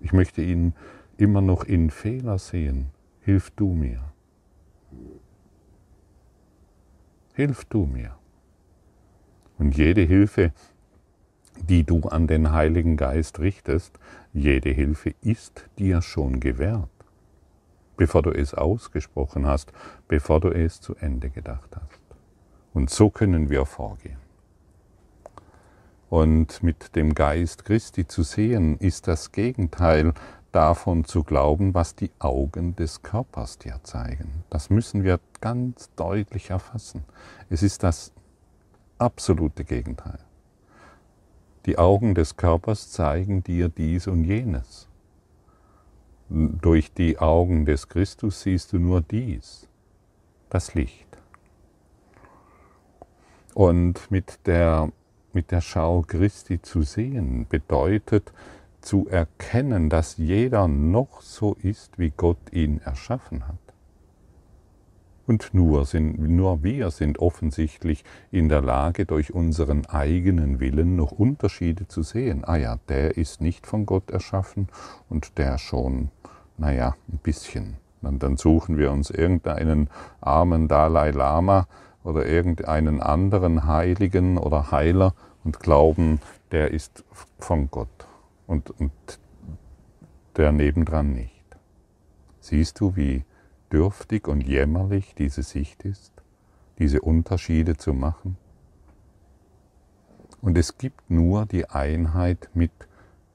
Ich 0.00 0.12
möchte 0.12 0.42
ihn 0.42 0.74
immer 1.16 1.40
noch 1.40 1.64
in 1.64 1.90
Fehler 1.90 2.38
sehen. 2.38 2.88
Hilf 3.20 3.50
du 3.50 3.72
mir. 3.72 4.02
Hilf 7.34 7.64
du 7.64 7.86
mir. 7.86 8.16
Und 9.58 9.76
jede 9.76 10.02
Hilfe, 10.02 10.52
die 11.68 11.84
du 11.84 12.00
an 12.08 12.26
den 12.26 12.52
Heiligen 12.52 12.96
Geist 12.96 13.38
richtest, 13.38 13.98
jede 14.32 14.70
Hilfe 14.70 15.14
ist 15.22 15.68
dir 15.78 16.02
schon 16.02 16.40
gewährt, 16.40 16.88
bevor 17.96 18.22
du 18.22 18.30
es 18.30 18.54
ausgesprochen 18.54 19.46
hast, 19.46 19.72
bevor 20.08 20.40
du 20.40 20.48
es 20.48 20.80
zu 20.80 20.96
Ende 20.96 21.30
gedacht 21.30 21.76
hast. 21.76 22.00
Und 22.74 22.90
so 22.90 23.10
können 23.10 23.50
wir 23.50 23.66
vorgehen. 23.66 24.21
Und 26.12 26.62
mit 26.62 26.94
dem 26.94 27.14
Geist 27.14 27.64
Christi 27.64 28.06
zu 28.06 28.22
sehen, 28.22 28.76
ist 28.76 29.08
das 29.08 29.32
Gegenteil 29.32 30.12
davon 30.52 31.06
zu 31.06 31.24
glauben, 31.24 31.72
was 31.72 31.94
die 31.94 32.10
Augen 32.18 32.76
des 32.76 33.00
Körpers 33.00 33.56
dir 33.56 33.80
zeigen. 33.82 34.44
Das 34.50 34.68
müssen 34.68 35.04
wir 35.04 35.20
ganz 35.40 35.88
deutlich 35.96 36.50
erfassen. 36.50 37.04
Es 37.48 37.62
ist 37.62 37.82
das 37.82 38.12
absolute 38.98 39.64
Gegenteil. 39.64 40.18
Die 41.64 41.78
Augen 41.78 42.14
des 42.14 42.36
Körpers 42.36 42.90
zeigen 42.90 43.42
dir 43.42 43.70
dies 43.70 44.06
und 44.06 44.24
jenes. 44.24 44.88
Durch 46.28 46.92
die 46.92 47.20
Augen 47.20 47.64
des 47.64 47.88
Christus 47.88 48.42
siehst 48.42 48.74
du 48.74 48.78
nur 48.78 49.00
dies, 49.00 49.66
das 50.50 50.74
Licht. 50.74 51.08
Und 53.54 54.10
mit 54.10 54.40
der, 54.44 54.92
mit 55.34 55.50
der 55.50 55.60
Schau 55.60 56.02
Christi 56.02 56.60
zu 56.60 56.82
sehen 56.82 57.46
bedeutet 57.48 58.32
zu 58.80 59.08
erkennen, 59.08 59.88
dass 59.88 60.16
jeder 60.16 60.68
noch 60.68 61.22
so 61.22 61.54
ist, 61.62 61.98
wie 61.98 62.12
Gott 62.16 62.52
ihn 62.52 62.80
erschaffen 62.84 63.46
hat. 63.46 63.56
Und 65.26 65.54
nur, 65.54 65.86
sind, 65.86 66.18
nur 66.18 66.64
wir 66.64 66.90
sind 66.90 67.20
offensichtlich 67.20 68.04
in 68.32 68.48
der 68.48 68.60
Lage, 68.60 69.06
durch 69.06 69.32
unseren 69.32 69.86
eigenen 69.86 70.58
Willen 70.58 70.96
noch 70.96 71.12
Unterschiede 71.12 71.86
zu 71.86 72.02
sehen. 72.02 72.44
Ah 72.44 72.56
ja, 72.56 72.78
der 72.88 73.16
ist 73.16 73.40
nicht 73.40 73.66
von 73.66 73.86
Gott 73.86 74.10
erschaffen 74.10 74.68
und 75.08 75.38
der 75.38 75.58
schon, 75.58 76.10
naja, 76.58 76.96
ein 77.10 77.18
bisschen. 77.22 77.76
Und 78.02 78.24
dann 78.24 78.36
suchen 78.36 78.78
wir 78.78 78.90
uns 78.90 79.10
irgendeinen 79.10 79.88
armen 80.20 80.66
Dalai 80.66 81.12
Lama 81.12 81.68
oder 82.04 82.26
irgendeinen 82.26 83.00
anderen 83.00 83.66
Heiligen 83.66 84.38
oder 84.38 84.70
Heiler 84.70 85.14
und 85.44 85.60
glauben, 85.60 86.20
der 86.50 86.70
ist 86.70 87.04
von 87.38 87.70
Gott 87.70 88.06
und, 88.46 88.70
und 88.80 88.92
der 90.36 90.52
nebendran 90.52 91.12
nicht. 91.12 91.32
Siehst 92.40 92.80
du, 92.80 92.96
wie 92.96 93.24
dürftig 93.70 94.28
und 94.28 94.42
jämmerlich 94.42 95.14
diese 95.14 95.42
Sicht 95.42 95.84
ist, 95.84 96.12
diese 96.78 97.00
Unterschiede 97.00 97.76
zu 97.76 97.94
machen? 97.94 98.36
Und 100.40 100.58
es 100.58 100.76
gibt 100.76 101.08
nur 101.08 101.46
die 101.46 101.70
Einheit 101.70 102.50
mit 102.52 102.72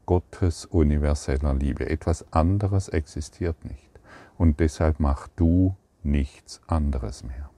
Gottes 0.06 0.66
universeller 0.66 1.54
Liebe. 1.54 1.90
Etwas 1.90 2.32
anderes 2.34 2.90
existiert 2.90 3.64
nicht. 3.64 3.90
Und 4.38 4.60
deshalb 4.60 5.00
mach 5.00 5.28
du 5.30 5.76
nichts 6.04 6.62
anderes 6.68 7.24
mehr. 7.24 7.50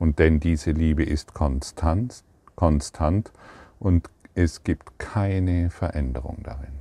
Und 0.00 0.18
denn 0.18 0.40
diese 0.40 0.70
Liebe 0.70 1.04
ist 1.04 1.34
konstant, 1.34 2.24
konstant 2.56 3.30
und 3.78 4.08
es 4.34 4.64
gibt 4.64 4.98
keine 4.98 5.68
Veränderung 5.68 6.38
darin. 6.42 6.72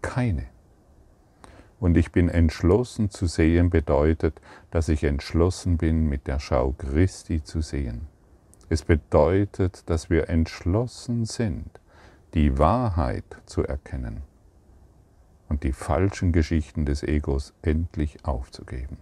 Keine. 0.00 0.46
Und 1.80 1.96
ich 1.96 2.12
bin 2.12 2.28
entschlossen 2.28 3.10
zu 3.10 3.26
sehen 3.26 3.68
bedeutet, 3.68 4.40
dass 4.70 4.88
ich 4.88 5.02
entschlossen 5.02 5.76
bin, 5.76 6.08
mit 6.08 6.28
der 6.28 6.38
Schau 6.38 6.72
Christi 6.78 7.42
zu 7.42 7.62
sehen. 7.62 8.06
Es 8.68 8.84
bedeutet, 8.84 9.90
dass 9.90 10.08
wir 10.08 10.28
entschlossen 10.28 11.24
sind, 11.24 11.80
die 12.34 12.58
Wahrheit 12.58 13.24
zu 13.46 13.64
erkennen 13.64 14.22
und 15.48 15.64
die 15.64 15.72
falschen 15.72 16.30
Geschichten 16.30 16.86
des 16.86 17.02
Egos 17.02 17.54
endlich 17.62 18.24
aufzugeben. 18.24 18.98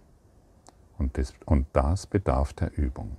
Und 0.99 1.17
das, 1.17 1.33
und 1.45 1.65
das 1.73 2.05
bedarf 2.05 2.53
der 2.53 2.77
Übung. 2.77 3.17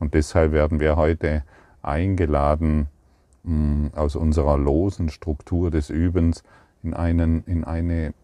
Und 0.00 0.14
deshalb 0.14 0.52
werden 0.52 0.80
wir 0.80 0.96
heute 0.96 1.44
eingeladen, 1.82 2.88
mm, 3.42 3.88
aus 3.94 4.16
unserer 4.16 4.56
losen 4.56 5.10
Struktur 5.10 5.70
des 5.70 5.90
Übens 5.90 6.42
in, 6.82 6.94
einen, 6.94 7.44
in 7.44 7.64
eine 7.64 8.14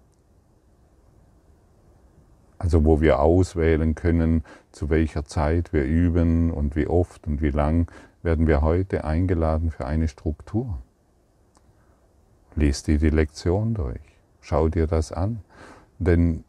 also 2.61 2.85
wo 2.85 3.01
wir 3.01 3.21
auswählen 3.21 3.95
können, 3.95 4.45
zu 4.71 4.91
welcher 4.91 5.25
Zeit 5.25 5.73
wir 5.73 5.85
üben 5.85 6.51
und 6.51 6.77
wie 6.77 6.87
oft 6.87 7.27
und 7.27 7.41
wie 7.41 7.49
lang, 7.49 7.91
werden 8.23 8.47
wir 8.47 8.61
heute 8.61 9.05
eingeladen 9.05 9.71
für 9.71 9.87
eine 9.87 10.09
Struktur. 10.09 10.79
Lies 12.55 12.83
dir 12.83 12.99
die 12.99 13.09
Lektion 13.09 13.73
durch, 13.73 14.03
schau 14.43 14.69
dir 14.69 14.87
das 14.87 15.11
an, 15.11 15.41
denn 15.99 16.45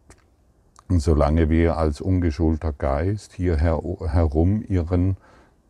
solange 0.99 1.49
wir 1.49 1.77
als 1.77 2.01
ungeschulter 2.01 2.73
Geist 2.73 3.33
hier 3.33 3.57
herumirren, 3.57 5.17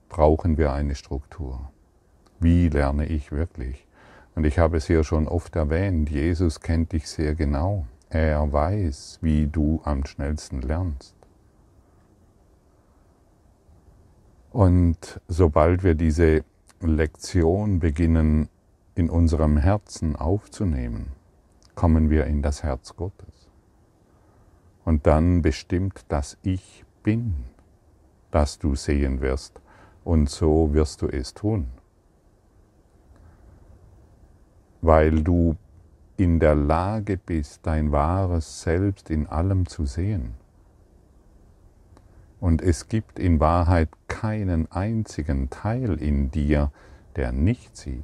brauchen 0.09 0.57
wir 0.57 0.73
eine 0.73 0.95
Struktur. 0.95 1.69
Wie 2.39 2.69
lerne 2.69 3.05
ich 3.05 3.31
wirklich? 3.31 3.85
Und 4.35 4.45
ich 4.45 4.59
habe 4.59 4.77
es 4.77 4.87
hier 4.87 5.03
schon 5.03 5.27
oft 5.27 5.55
erwähnt, 5.55 6.09
Jesus 6.09 6.59
kennt 6.59 6.93
dich 6.93 7.07
sehr 7.07 7.35
genau. 7.35 7.85
Er 8.09 8.51
weiß, 8.51 9.19
wie 9.21 9.47
du 9.47 9.81
am 9.83 10.05
schnellsten 10.05 10.61
lernst. 10.61 11.15
Und 14.51 15.21
sobald 15.27 15.83
wir 15.83 15.95
diese 15.95 16.43
Lektion 16.81 17.79
beginnen 17.79 18.49
in 18.95 19.09
unserem 19.09 19.55
Herzen 19.57 20.15
aufzunehmen, 20.17 21.13
kommen 21.75 22.09
wir 22.09 22.25
in 22.25 22.41
das 22.41 22.63
Herz 22.63 22.95
Gottes. 22.95 23.30
Und 24.85 25.07
dann 25.07 25.41
bestimmt 25.41 26.05
das 26.07 26.37
Ich 26.43 26.85
bin, 27.03 27.35
das 28.31 28.59
du 28.59 28.75
sehen 28.75 29.21
wirst, 29.21 29.61
und 30.03 30.29
so 30.29 30.73
wirst 30.73 31.01
du 31.01 31.07
es 31.07 31.33
tun. 31.33 31.67
Weil 34.81 35.21
du 35.23 35.55
in 36.17 36.39
der 36.39 36.55
Lage 36.55 37.17
bist, 37.17 37.65
dein 37.65 37.91
wahres 37.91 38.61
Selbst 38.61 39.09
in 39.09 39.27
allem 39.27 39.67
zu 39.67 39.85
sehen. 39.85 40.33
Und 42.39 42.63
es 42.63 42.87
gibt 42.87 43.19
in 43.19 43.39
Wahrheit 43.39 43.89
keinen 44.07 44.71
einzigen 44.71 45.51
Teil 45.51 46.01
in 46.01 46.31
dir, 46.31 46.71
der 47.15 47.31
nicht 47.31 47.77
sieht. 47.77 48.03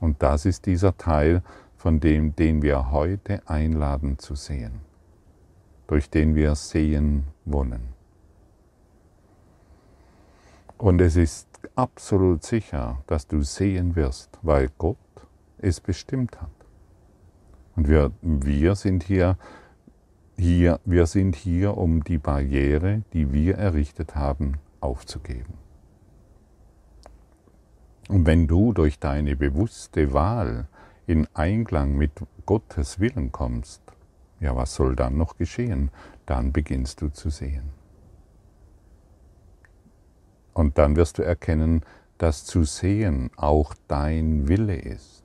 Und 0.00 0.22
das 0.22 0.44
ist 0.44 0.66
dieser 0.66 0.98
Teil, 0.98 1.42
von 1.84 2.00
dem, 2.00 2.34
den 2.34 2.62
wir 2.62 2.92
heute 2.92 3.46
einladen 3.46 4.18
zu 4.18 4.34
sehen, 4.36 4.80
durch 5.86 6.08
den 6.08 6.34
wir 6.34 6.54
sehen 6.54 7.24
wollen. 7.44 7.88
Und 10.78 11.02
es 11.02 11.16
ist 11.16 11.46
absolut 11.74 12.42
sicher, 12.42 13.02
dass 13.06 13.26
du 13.26 13.42
sehen 13.42 13.96
wirst, 13.96 14.38
weil 14.40 14.70
Gott 14.78 14.96
es 15.58 15.78
bestimmt 15.78 16.40
hat. 16.40 16.48
Und 17.76 17.86
wir, 17.86 18.12
wir 18.22 18.76
sind 18.76 19.02
hier, 19.02 19.36
hier, 20.38 20.80
wir 20.86 21.04
sind 21.04 21.36
hier, 21.36 21.76
um 21.76 22.02
die 22.02 22.16
Barriere, 22.16 23.02
die 23.12 23.30
wir 23.30 23.58
errichtet 23.58 24.14
haben, 24.14 24.54
aufzugeben. 24.80 25.58
Und 28.08 28.24
wenn 28.24 28.46
du 28.46 28.72
durch 28.72 28.98
deine 28.98 29.36
bewusste 29.36 30.14
Wahl 30.14 30.66
in 31.06 31.26
Einklang 31.34 31.96
mit 31.96 32.12
Gottes 32.46 33.00
Willen 33.00 33.32
kommst, 33.32 33.82
ja, 34.40 34.54
was 34.56 34.74
soll 34.74 34.96
dann 34.96 35.16
noch 35.16 35.38
geschehen? 35.38 35.90
Dann 36.26 36.52
beginnst 36.52 37.00
du 37.00 37.08
zu 37.08 37.30
sehen. 37.30 37.70
Und 40.52 40.78
dann 40.78 40.96
wirst 40.96 41.18
du 41.18 41.22
erkennen, 41.22 41.82
dass 42.18 42.44
zu 42.44 42.64
sehen 42.64 43.30
auch 43.36 43.74
dein 43.88 44.48
Wille 44.48 44.76
ist. 44.76 45.24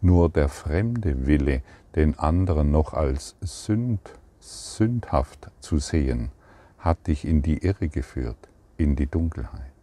Nur 0.00 0.28
der 0.28 0.48
fremde 0.48 1.26
Wille, 1.26 1.62
den 1.94 2.18
anderen 2.18 2.70
noch 2.70 2.92
als 2.92 3.36
sünd, 3.40 4.00
sündhaft 4.38 5.50
zu 5.60 5.78
sehen, 5.78 6.30
hat 6.78 7.06
dich 7.06 7.24
in 7.24 7.42
die 7.42 7.58
Irre 7.58 7.88
geführt, 7.88 8.48
in 8.76 8.94
die 8.94 9.06
Dunkelheit. 9.06 9.75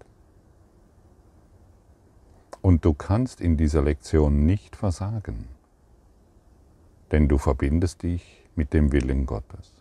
Und 2.63 2.85
du 2.85 2.93
kannst 2.93 3.41
in 3.41 3.57
dieser 3.57 3.81
Lektion 3.81 4.45
nicht 4.45 4.77
versagen, 4.77 5.49
denn 7.11 7.27
du 7.27 7.37
verbindest 7.37 8.03
dich 8.03 8.47
mit 8.55 8.73
dem 8.73 8.93
Willen 8.93 9.25
Gottes. 9.25 9.73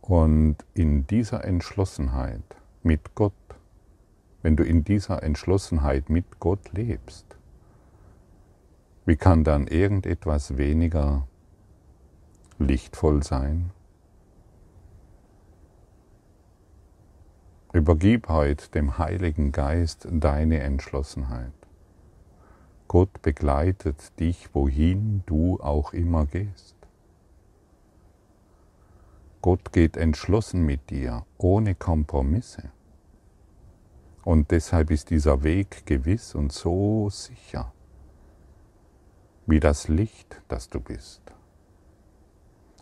Und 0.00 0.56
in 0.72 1.06
dieser 1.06 1.44
Entschlossenheit 1.44 2.56
mit 2.82 3.14
Gott, 3.14 3.34
wenn 4.40 4.56
du 4.56 4.64
in 4.64 4.82
dieser 4.82 5.22
Entschlossenheit 5.22 6.08
mit 6.08 6.40
Gott 6.40 6.72
lebst, 6.72 7.36
wie 9.04 9.16
kann 9.16 9.44
dann 9.44 9.66
irgendetwas 9.66 10.56
weniger 10.56 11.28
lichtvoll 12.58 13.22
sein? 13.22 13.72
Übergib 17.74 18.30
heute 18.30 18.70
dem 18.70 18.96
Heiligen 18.96 19.52
Geist 19.52 20.08
deine 20.10 20.60
Entschlossenheit. 20.60 21.52
Gott 22.88 23.20
begleitet 23.20 24.18
dich, 24.18 24.54
wohin 24.54 25.22
du 25.26 25.60
auch 25.60 25.92
immer 25.92 26.24
gehst. 26.24 26.76
Gott 29.42 29.70
geht 29.70 29.98
entschlossen 29.98 30.64
mit 30.64 30.88
dir, 30.88 31.26
ohne 31.36 31.74
Kompromisse. 31.74 32.70
Und 34.24 34.50
deshalb 34.50 34.90
ist 34.90 35.10
dieser 35.10 35.42
Weg 35.42 35.84
gewiss 35.84 36.34
und 36.34 36.52
so 36.52 37.10
sicher, 37.10 37.74
wie 39.46 39.60
das 39.60 39.88
Licht, 39.88 40.40
das 40.48 40.70
du 40.70 40.80
bist. 40.80 41.20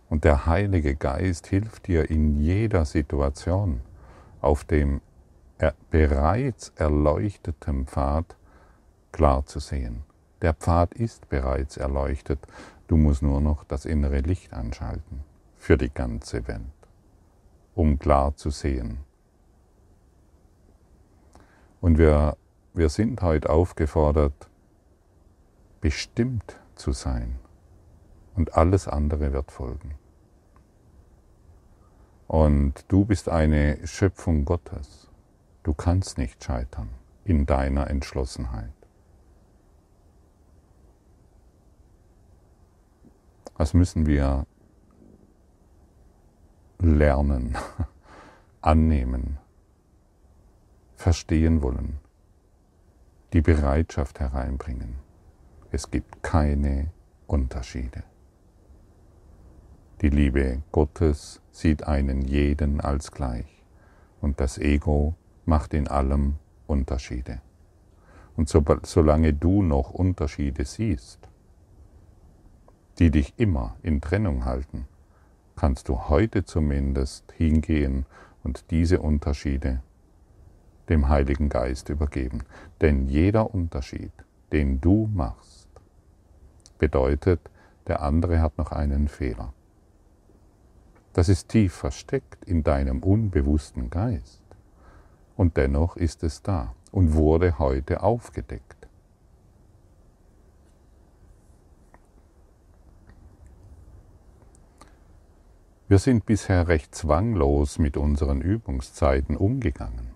Und 0.08 0.22
der 0.22 0.46
Heilige 0.46 0.94
Geist 0.94 1.48
hilft 1.48 1.88
dir 1.88 2.08
in 2.08 2.40
jeder 2.40 2.84
Situation 2.84 3.80
auf 4.40 4.64
dem 4.64 5.00
bereits 5.90 6.72
erleuchteten 6.76 7.86
Pfad 7.86 8.36
klar 9.12 9.46
zu 9.46 9.60
sehen. 9.60 10.04
Der 10.42 10.52
Pfad 10.52 10.94
ist 10.94 11.28
bereits 11.28 11.76
erleuchtet, 11.76 12.46
du 12.88 12.96
musst 12.96 13.22
nur 13.22 13.40
noch 13.40 13.64
das 13.64 13.86
innere 13.86 14.20
Licht 14.20 14.52
anschalten 14.52 15.24
für 15.56 15.78
die 15.78 15.92
ganze 15.92 16.46
Welt, 16.46 16.60
um 17.74 17.98
klar 17.98 18.36
zu 18.36 18.50
sehen. 18.50 18.98
Und 21.80 21.98
wir, 21.98 22.36
wir 22.74 22.88
sind 22.88 23.22
heute 23.22 23.48
aufgefordert, 23.48 24.48
bestimmt 25.80 26.60
zu 26.74 26.92
sein. 26.92 27.38
Und 28.34 28.54
alles 28.54 28.86
andere 28.86 29.32
wird 29.32 29.50
folgen. 29.50 29.94
Und 32.26 32.84
du 32.88 33.04
bist 33.04 33.28
eine 33.28 33.86
Schöpfung 33.86 34.44
Gottes. 34.44 35.08
Du 35.62 35.74
kannst 35.74 36.18
nicht 36.18 36.42
scheitern 36.42 36.88
in 37.24 37.46
deiner 37.46 37.88
Entschlossenheit. 37.88 38.72
Was 43.56 43.74
müssen 43.74 44.06
wir 44.06 44.46
lernen, 46.78 47.56
annehmen, 48.60 49.38
verstehen 50.94 51.62
wollen, 51.62 51.98
die 53.32 53.40
Bereitschaft 53.40 54.20
hereinbringen. 54.20 54.96
Es 55.70 55.90
gibt 55.90 56.22
keine 56.22 56.90
Unterschiede. 57.26 58.02
Die 60.02 60.10
Liebe 60.10 60.62
Gottes 60.72 61.40
sieht 61.52 61.86
einen 61.86 62.20
jeden 62.20 62.82
als 62.82 63.12
gleich 63.12 63.46
und 64.20 64.40
das 64.40 64.58
Ego 64.58 65.14
macht 65.46 65.72
in 65.72 65.88
allem 65.88 66.34
Unterschiede. 66.66 67.40
Und 68.36 68.50
so, 68.50 68.62
solange 68.82 69.32
du 69.32 69.62
noch 69.62 69.92
Unterschiede 69.92 70.66
siehst, 70.66 71.26
die 72.98 73.10
dich 73.10 73.32
immer 73.38 73.76
in 73.82 74.02
Trennung 74.02 74.44
halten, 74.44 74.86
kannst 75.56 75.88
du 75.88 76.10
heute 76.10 76.44
zumindest 76.44 77.32
hingehen 77.32 78.04
und 78.44 78.70
diese 78.70 79.00
Unterschiede 79.00 79.80
dem 80.90 81.08
Heiligen 81.08 81.48
Geist 81.48 81.88
übergeben. 81.88 82.42
Denn 82.82 83.08
jeder 83.08 83.54
Unterschied, 83.54 84.12
den 84.52 84.78
du 84.78 85.08
machst, 85.14 85.68
bedeutet, 86.78 87.40
der 87.86 88.02
andere 88.02 88.42
hat 88.42 88.58
noch 88.58 88.72
einen 88.72 89.08
Fehler. 89.08 89.54
Das 91.16 91.30
ist 91.30 91.48
tief 91.48 91.72
versteckt 91.72 92.44
in 92.44 92.62
deinem 92.62 93.02
unbewussten 93.02 93.88
Geist. 93.88 94.42
Und 95.34 95.56
dennoch 95.56 95.96
ist 95.96 96.22
es 96.22 96.42
da 96.42 96.74
und 96.92 97.14
wurde 97.14 97.58
heute 97.58 98.02
aufgedeckt. 98.02 98.86
Wir 105.88 105.98
sind 105.98 106.26
bisher 106.26 106.68
recht 106.68 106.94
zwanglos 106.94 107.78
mit 107.78 107.96
unseren 107.96 108.42
Übungszeiten 108.42 109.38
umgegangen. 109.38 110.10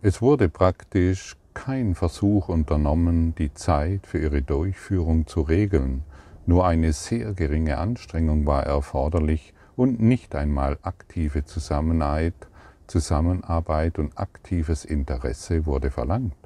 Es 0.00 0.22
wurde 0.22 0.48
praktisch 0.48 1.36
kein 1.52 1.94
Versuch 1.94 2.48
unternommen, 2.48 3.34
die 3.34 3.52
Zeit 3.52 4.06
für 4.06 4.20
ihre 4.20 4.40
Durchführung 4.40 5.26
zu 5.26 5.42
regeln, 5.42 6.02
nur 6.46 6.66
eine 6.66 6.92
sehr 6.92 7.34
geringe 7.34 7.78
Anstrengung 7.78 8.46
war 8.46 8.64
erforderlich 8.64 9.54
und 9.76 10.00
nicht 10.00 10.34
einmal 10.34 10.78
aktive 10.82 11.44
Zusammenarbeit, 11.44 12.34
Zusammenarbeit 12.86 13.98
und 13.98 14.18
aktives 14.18 14.84
Interesse 14.84 15.66
wurde 15.66 15.90
verlangt. 15.90 16.36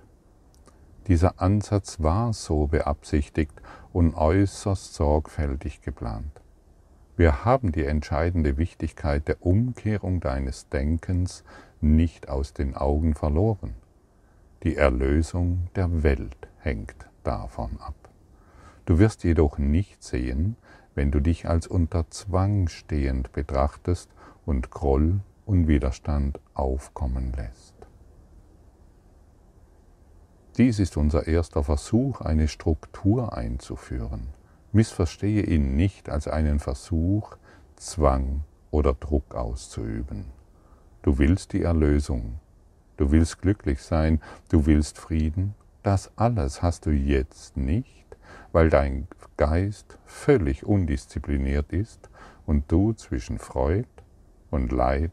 Dieser 1.06 1.40
Ansatz 1.40 2.00
war 2.00 2.32
so 2.32 2.66
beabsichtigt 2.66 3.62
und 3.92 4.14
äußerst 4.14 4.94
sorgfältig 4.94 5.80
geplant. 5.80 6.40
Wir 7.16 7.44
haben 7.44 7.72
die 7.72 7.84
entscheidende 7.84 8.58
Wichtigkeit 8.58 9.26
der 9.26 9.44
Umkehrung 9.44 10.20
deines 10.20 10.68
Denkens 10.68 11.44
nicht 11.80 12.28
aus 12.28 12.52
den 12.52 12.74
Augen 12.74 13.14
verloren. 13.14 13.74
Die 14.64 14.76
Erlösung 14.76 15.68
der 15.76 16.02
Welt 16.02 16.48
hängt 16.58 17.08
davon 17.22 17.78
ab. 17.80 18.05
Du 18.86 19.00
wirst 19.00 19.24
jedoch 19.24 19.58
nicht 19.58 20.02
sehen, 20.02 20.56
wenn 20.94 21.10
du 21.10 21.20
dich 21.20 21.48
als 21.48 21.66
unter 21.66 22.08
Zwang 22.10 22.68
stehend 22.68 23.32
betrachtest 23.32 24.08
und 24.46 24.70
Groll 24.70 25.20
und 25.44 25.66
Widerstand 25.66 26.40
aufkommen 26.54 27.32
lässt. 27.36 27.74
Dies 30.56 30.78
ist 30.78 30.96
unser 30.96 31.26
erster 31.26 31.64
Versuch, 31.64 32.20
eine 32.20 32.48
Struktur 32.48 33.36
einzuführen. 33.36 34.28
Missverstehe 34.72 35.42
ihn 35.42 35.76
nicht 35.76 36.08
als 36.08 36.28
einen 36.28 36.60
Versuch, 36.60 37.36
Zwang 37.74 38.44
oder 38.70 38.94
Druck 38.94 39.34
auszuüben. 39.34 40.26
Du 41.02 41.18
willst 41.18 41.52
die 41.52 41.62
Erlösung, 41.62 42.40
du 42.96 43.10
willst 43.10 43.42
glücklich 43.42 43.82
sein, 43.82 44.20
du 44.48 44.64
willst 44.64 44.96
Frieden. 44.96 45.54
Das 45.82 46.10
alles 46.16 46.62
hast 46.62 46.86
du 46.86 46.90
jetzt 46.90 47.56
nicht, 47.56 48.05
weil 48.52 48.70
dein 48.70 49.08
Geist 49.36 49.98
völlig 50.04 50.64
undiszipliniert 50.64 51.72
ist 51.72 52.10
und 52.46 52.70
du 52.70 52.92
zwischen 52.92 53.38
Freud 53.38 53.88
und 54.50 54.72
Leid, 54.72 55.12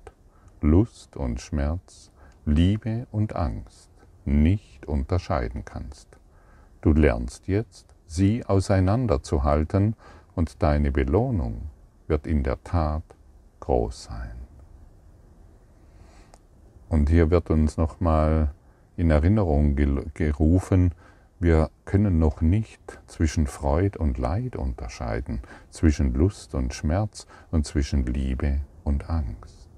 Lust 0.61 1.17
und 1.17 1.41
Schmerz, 1.41 2.11
Liebe 2.45 3.07
und 3.11 3.35
Angst 3.35 3.89
nicht 4.25 4.85
unterscheiden 4.85 5.65
kannst. 5.65 6.07
Du 6.81 6.93
lernst 6.93 7.47
jetzt, 7.47 7.95
sie 8.05 8.45
auseinanderzuhalten 8.45 9.95
und 10.35 10.61
deine 10.61 10.91
Belohnung 10.91 11.69
wird 12.07 12.27
in 12.27 12.43
der 12.43 12.63
Tat 12.63 13.03
groß 13.59 14.05
sein. 14.05 14.35
Und 16.89 17.09
hier 17.09 17.31
wird 17.31 17.49
uns 17.49 17.77
nochmal 17.77 18.53
in 18.97 19.09
Erinnerung 19.09 19.75
gerufen, 20.13 20.93
wir 21.43 21.69
können 21.83 22.19
noch 22.19 22.39
nicht 22.39 23.01
zwischen 23.05 23.47
Freud 23.47 23.99
und 23.99 24.17
Leid 24.17 24.55
unterscheiden, 24.55 25.41
zwischen 25.69 26.13
Lust 26.13 26.55
und 26.55 26.73
Schmerz 26.73 27.27
und 27.51 27.65
zwischen 27.65 28.05
Liebe 28.05 28.61
und 28.85 29.09
Angst. 29.09 29.69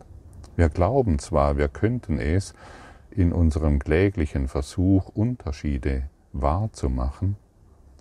Wir 0.56 0.70
glauben 0.70 1.18
zwar, 1.18 1.58
wir 1.58 1.68
könnten 1.68 2.20
es 2.20 2.54
in 3.10 3.34
unserem 3.34 3.80
kläglichen 3.80 4.48
Versuch, 4.48 5.10
Unterschiede 5.10 6.04
wahrzumachen, 6.34 7.36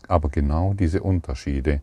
aber 0.09 0.29
genau 0.29 0.75
diese 0.75 1.03
Unterschiede 1.03 1.81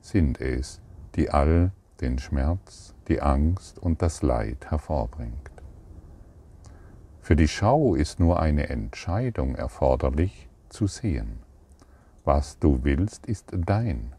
sind 0.00 0.40
es, 0.40 0.80
die 1.16 1.30
all 1.30 1.72
den 2.00 2.20
Schmerz, 2.20 2.94
die 3.08 3.20
Angst 3.20 3.80
und 3.80 4.00
das 4.00 4.22
Leid 4.22 4.70
hervorbringt. 4.70 5.50
Für 7.20 7.34
die 7.34 7.48
Schau 7.48 7.96
ist 7.96 8.20
nur 8.20 8.38
eine 8.38 8.68
Entscheidung 8.68 9.56
erforderlich, 9.56 10.46
zu 10.76 10.86
sehen. 10.86 11.38
Was 12.24 12.58
du 12.58 12.80
willst, 12.82 13.26
ist 13.26 13.46
dein. 13.50 14.12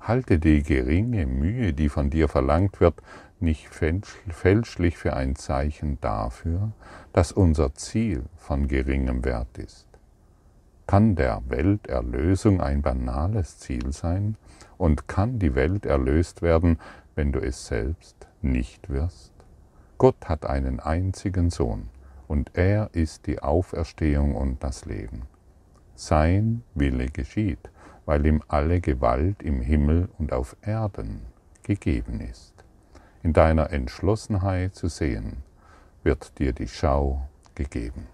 Halte 0.00 0.40
die 0.40 0.64
geringe 0.64 1.26
Mühe, 1.26 1.72
die 1.72 1.88
von 1.88 2.10
dir 2.10 2.28
verlangt 2.28 2.80
wird, 2.80 2.96
nicht 3.38 3.68
fälschlich 3.68 4.98
für 4.98 5.14
ein 5.14 5.36
Zeichen 5.36 5.98
dafür, 6.00 6.72
dass 7.12 7.30
unser 7.30 7.74
Ziel 7.74 8.24
von 8.36 8.66
geringem 8.66 9.24
Wert 9.24 9.58
ist. 9.58 9.86
Kann 10.88 11.14
der 11.14 11.40
Welterlösung 11.48 12.60
ein 12.60 12.82
banales 12.82 13.58
Ziel 13.58 13.92
sein 13.92 14.36
und 14.78 15.06
kann 15.06 15.38
die 15.38 15.54
Welt 15.54 15.86
erlöst 15.86 16.42
werden, 16.42 16.78
wenn 17.14 17.30
du 17.30 17.38
es 17.38 17.66
selbst 17.66 18.26
nicht 18.40 18.90
wirst? 18.90 19.32
Gott 19.98 20.28
hat 20.28 20.46
einen 20.46 20.80
einzigen 20.80 21.50
Sohn 21.50 21.90
und 22.26 22.50
er 22.54 22.90
ist 22.92 23.28
die 23.28 23.40
Auferstehung 23.40 24.34
und 24.34 24.64
das 24.64 24.84
Leben. 24.84 25.31
Sein 25.94 26.62
Wille 26.74 27.06
geschieht, 27.06 27.70
weil 28.06 28.26
ihm 28.26 28.42
alle 28.48 28.80
Gewalt 28.80 29.42
im 29.42 29.60
Himmel 29.60 30.08
und 30.18 30.32
auf 30.32 30.56
Erden 30.62 31.22
gegeben 31.62 32.20
ist. 32.20 32.52
In 33.22 33.32
deiner 33.32 33.70
Entschlossenheit 33.70 34.74
zu 34.74 34.88
sehen, 34.88 35.42
wird 36.02 36.38
dir 36.38 36.52
die 36.52 36.66
Schau 36.66 37.28
gegeben. 37.54 38.06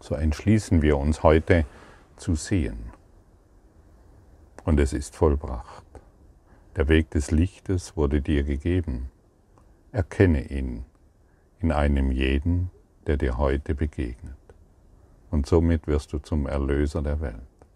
So 0.00 0.14
entschließen 0.14 0.82
wir 0.82 0.98
uns 0.98 1.22
heute 1.22 1.64
zu 2.16 2.34
sehen. 2.34 2.90
Und 4.64 4.80
es 4.80 4.92
ist 4.92 5.14
vollbracht. 5.14 5.84
Der 6.76 6.88
Weg 6.88 7.10
des 7.10 7.30
Lichtes 7.30 7.96
wurde 7.96 8.20
dir 8.20 8.42
gegeben. 8.42 9.10
Erkenne 9.92 10.42
ihn 10.50 10.84
in 11.60 11.70
einem 11.70 12.10
jeden, 12.10 12.70
der 13.06 13.16
dir 13.16 13.38
heute 13.38 13.74
begegnet 13.74 14.43
und 15.34 15.46
somit 15.46 15.88
wirst 15.88 16.12
du 16.12 16.20
zum 16.20 16.46
Erlöser 16.46 17.02
der 17.02 17.20
Welt. 17.20 17.66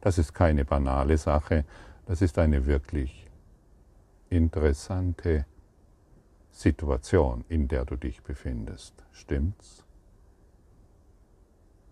Das 0.00 0.18
ist 0.18 0.34
keine 0.34 0.64
banale 0.64 1.16
Sache, 1.16 1.64
das 2.06 2.20
ist 2.20 2.36
eine 2.36 2.66
wirklich 2.66 3.30
interessante 4.28 5.46
Situation, 6.50 7.44
in 7.48 7.68
der 7.68 7.84
du 7.84 7.94
dich 7.94 8.24
befindest. 8.24 9.04
Stimmt's? 9.12 9.84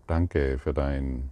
Danke 0.05 0.57
für 0.57 0.73
dein 0.73 1.31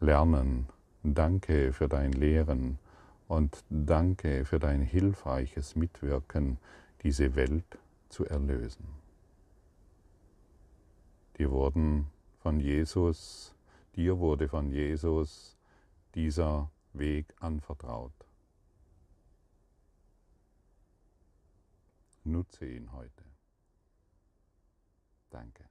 Lernen, 0.00 0.66
danke 1.04 1.72
für 1.72 1.88
dein 1.88 2.10
Lehren 2.10 2.80
und 3.28 3.62
danke 3.70 4.44
für 4.44 4.58
dein 4.58 4.82
hilfreiches 4.82 5.76
Mitwirken, 5.76 6.58
diese 7.04 7.36
Welt 7.36 7.78
zu 8.08 8.26
erlösen. 8.26 8.88
Dir 11.38 11.52
wurden 11.52 12.08
von 12.42 12.58
Jesus, 12.58 13.54
dir 13.94 14.18
wurde 14.18 14.48
von 14.48 14.70
Jesus 14.70 15.56
dieser 16.14 16.70
Weg 16.92 17.26
anvertraut. 17.40 18.12
Nutze 22.24 22.66
ihn 22.66 22.92
heute. 22.92 23.24
Danke. 25.30 25.64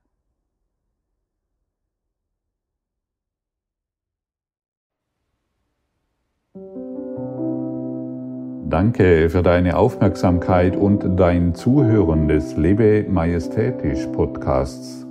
Danke 8.70 9.30
für 9.30 9.44
deine 9.44 9.78
Aufmerksamkeit 9.78 10.76
und 10.76 11.20
dein 11.20 11.54
Zuhören 11.54 12.28
des 12.30 12.56
Lebe 12.56 13.06
Majestätisch 13.10 14.08
Podcasts. 14.08 15.11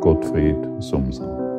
Gottfried 0.00 0.56
Sumser. 0.80 1.49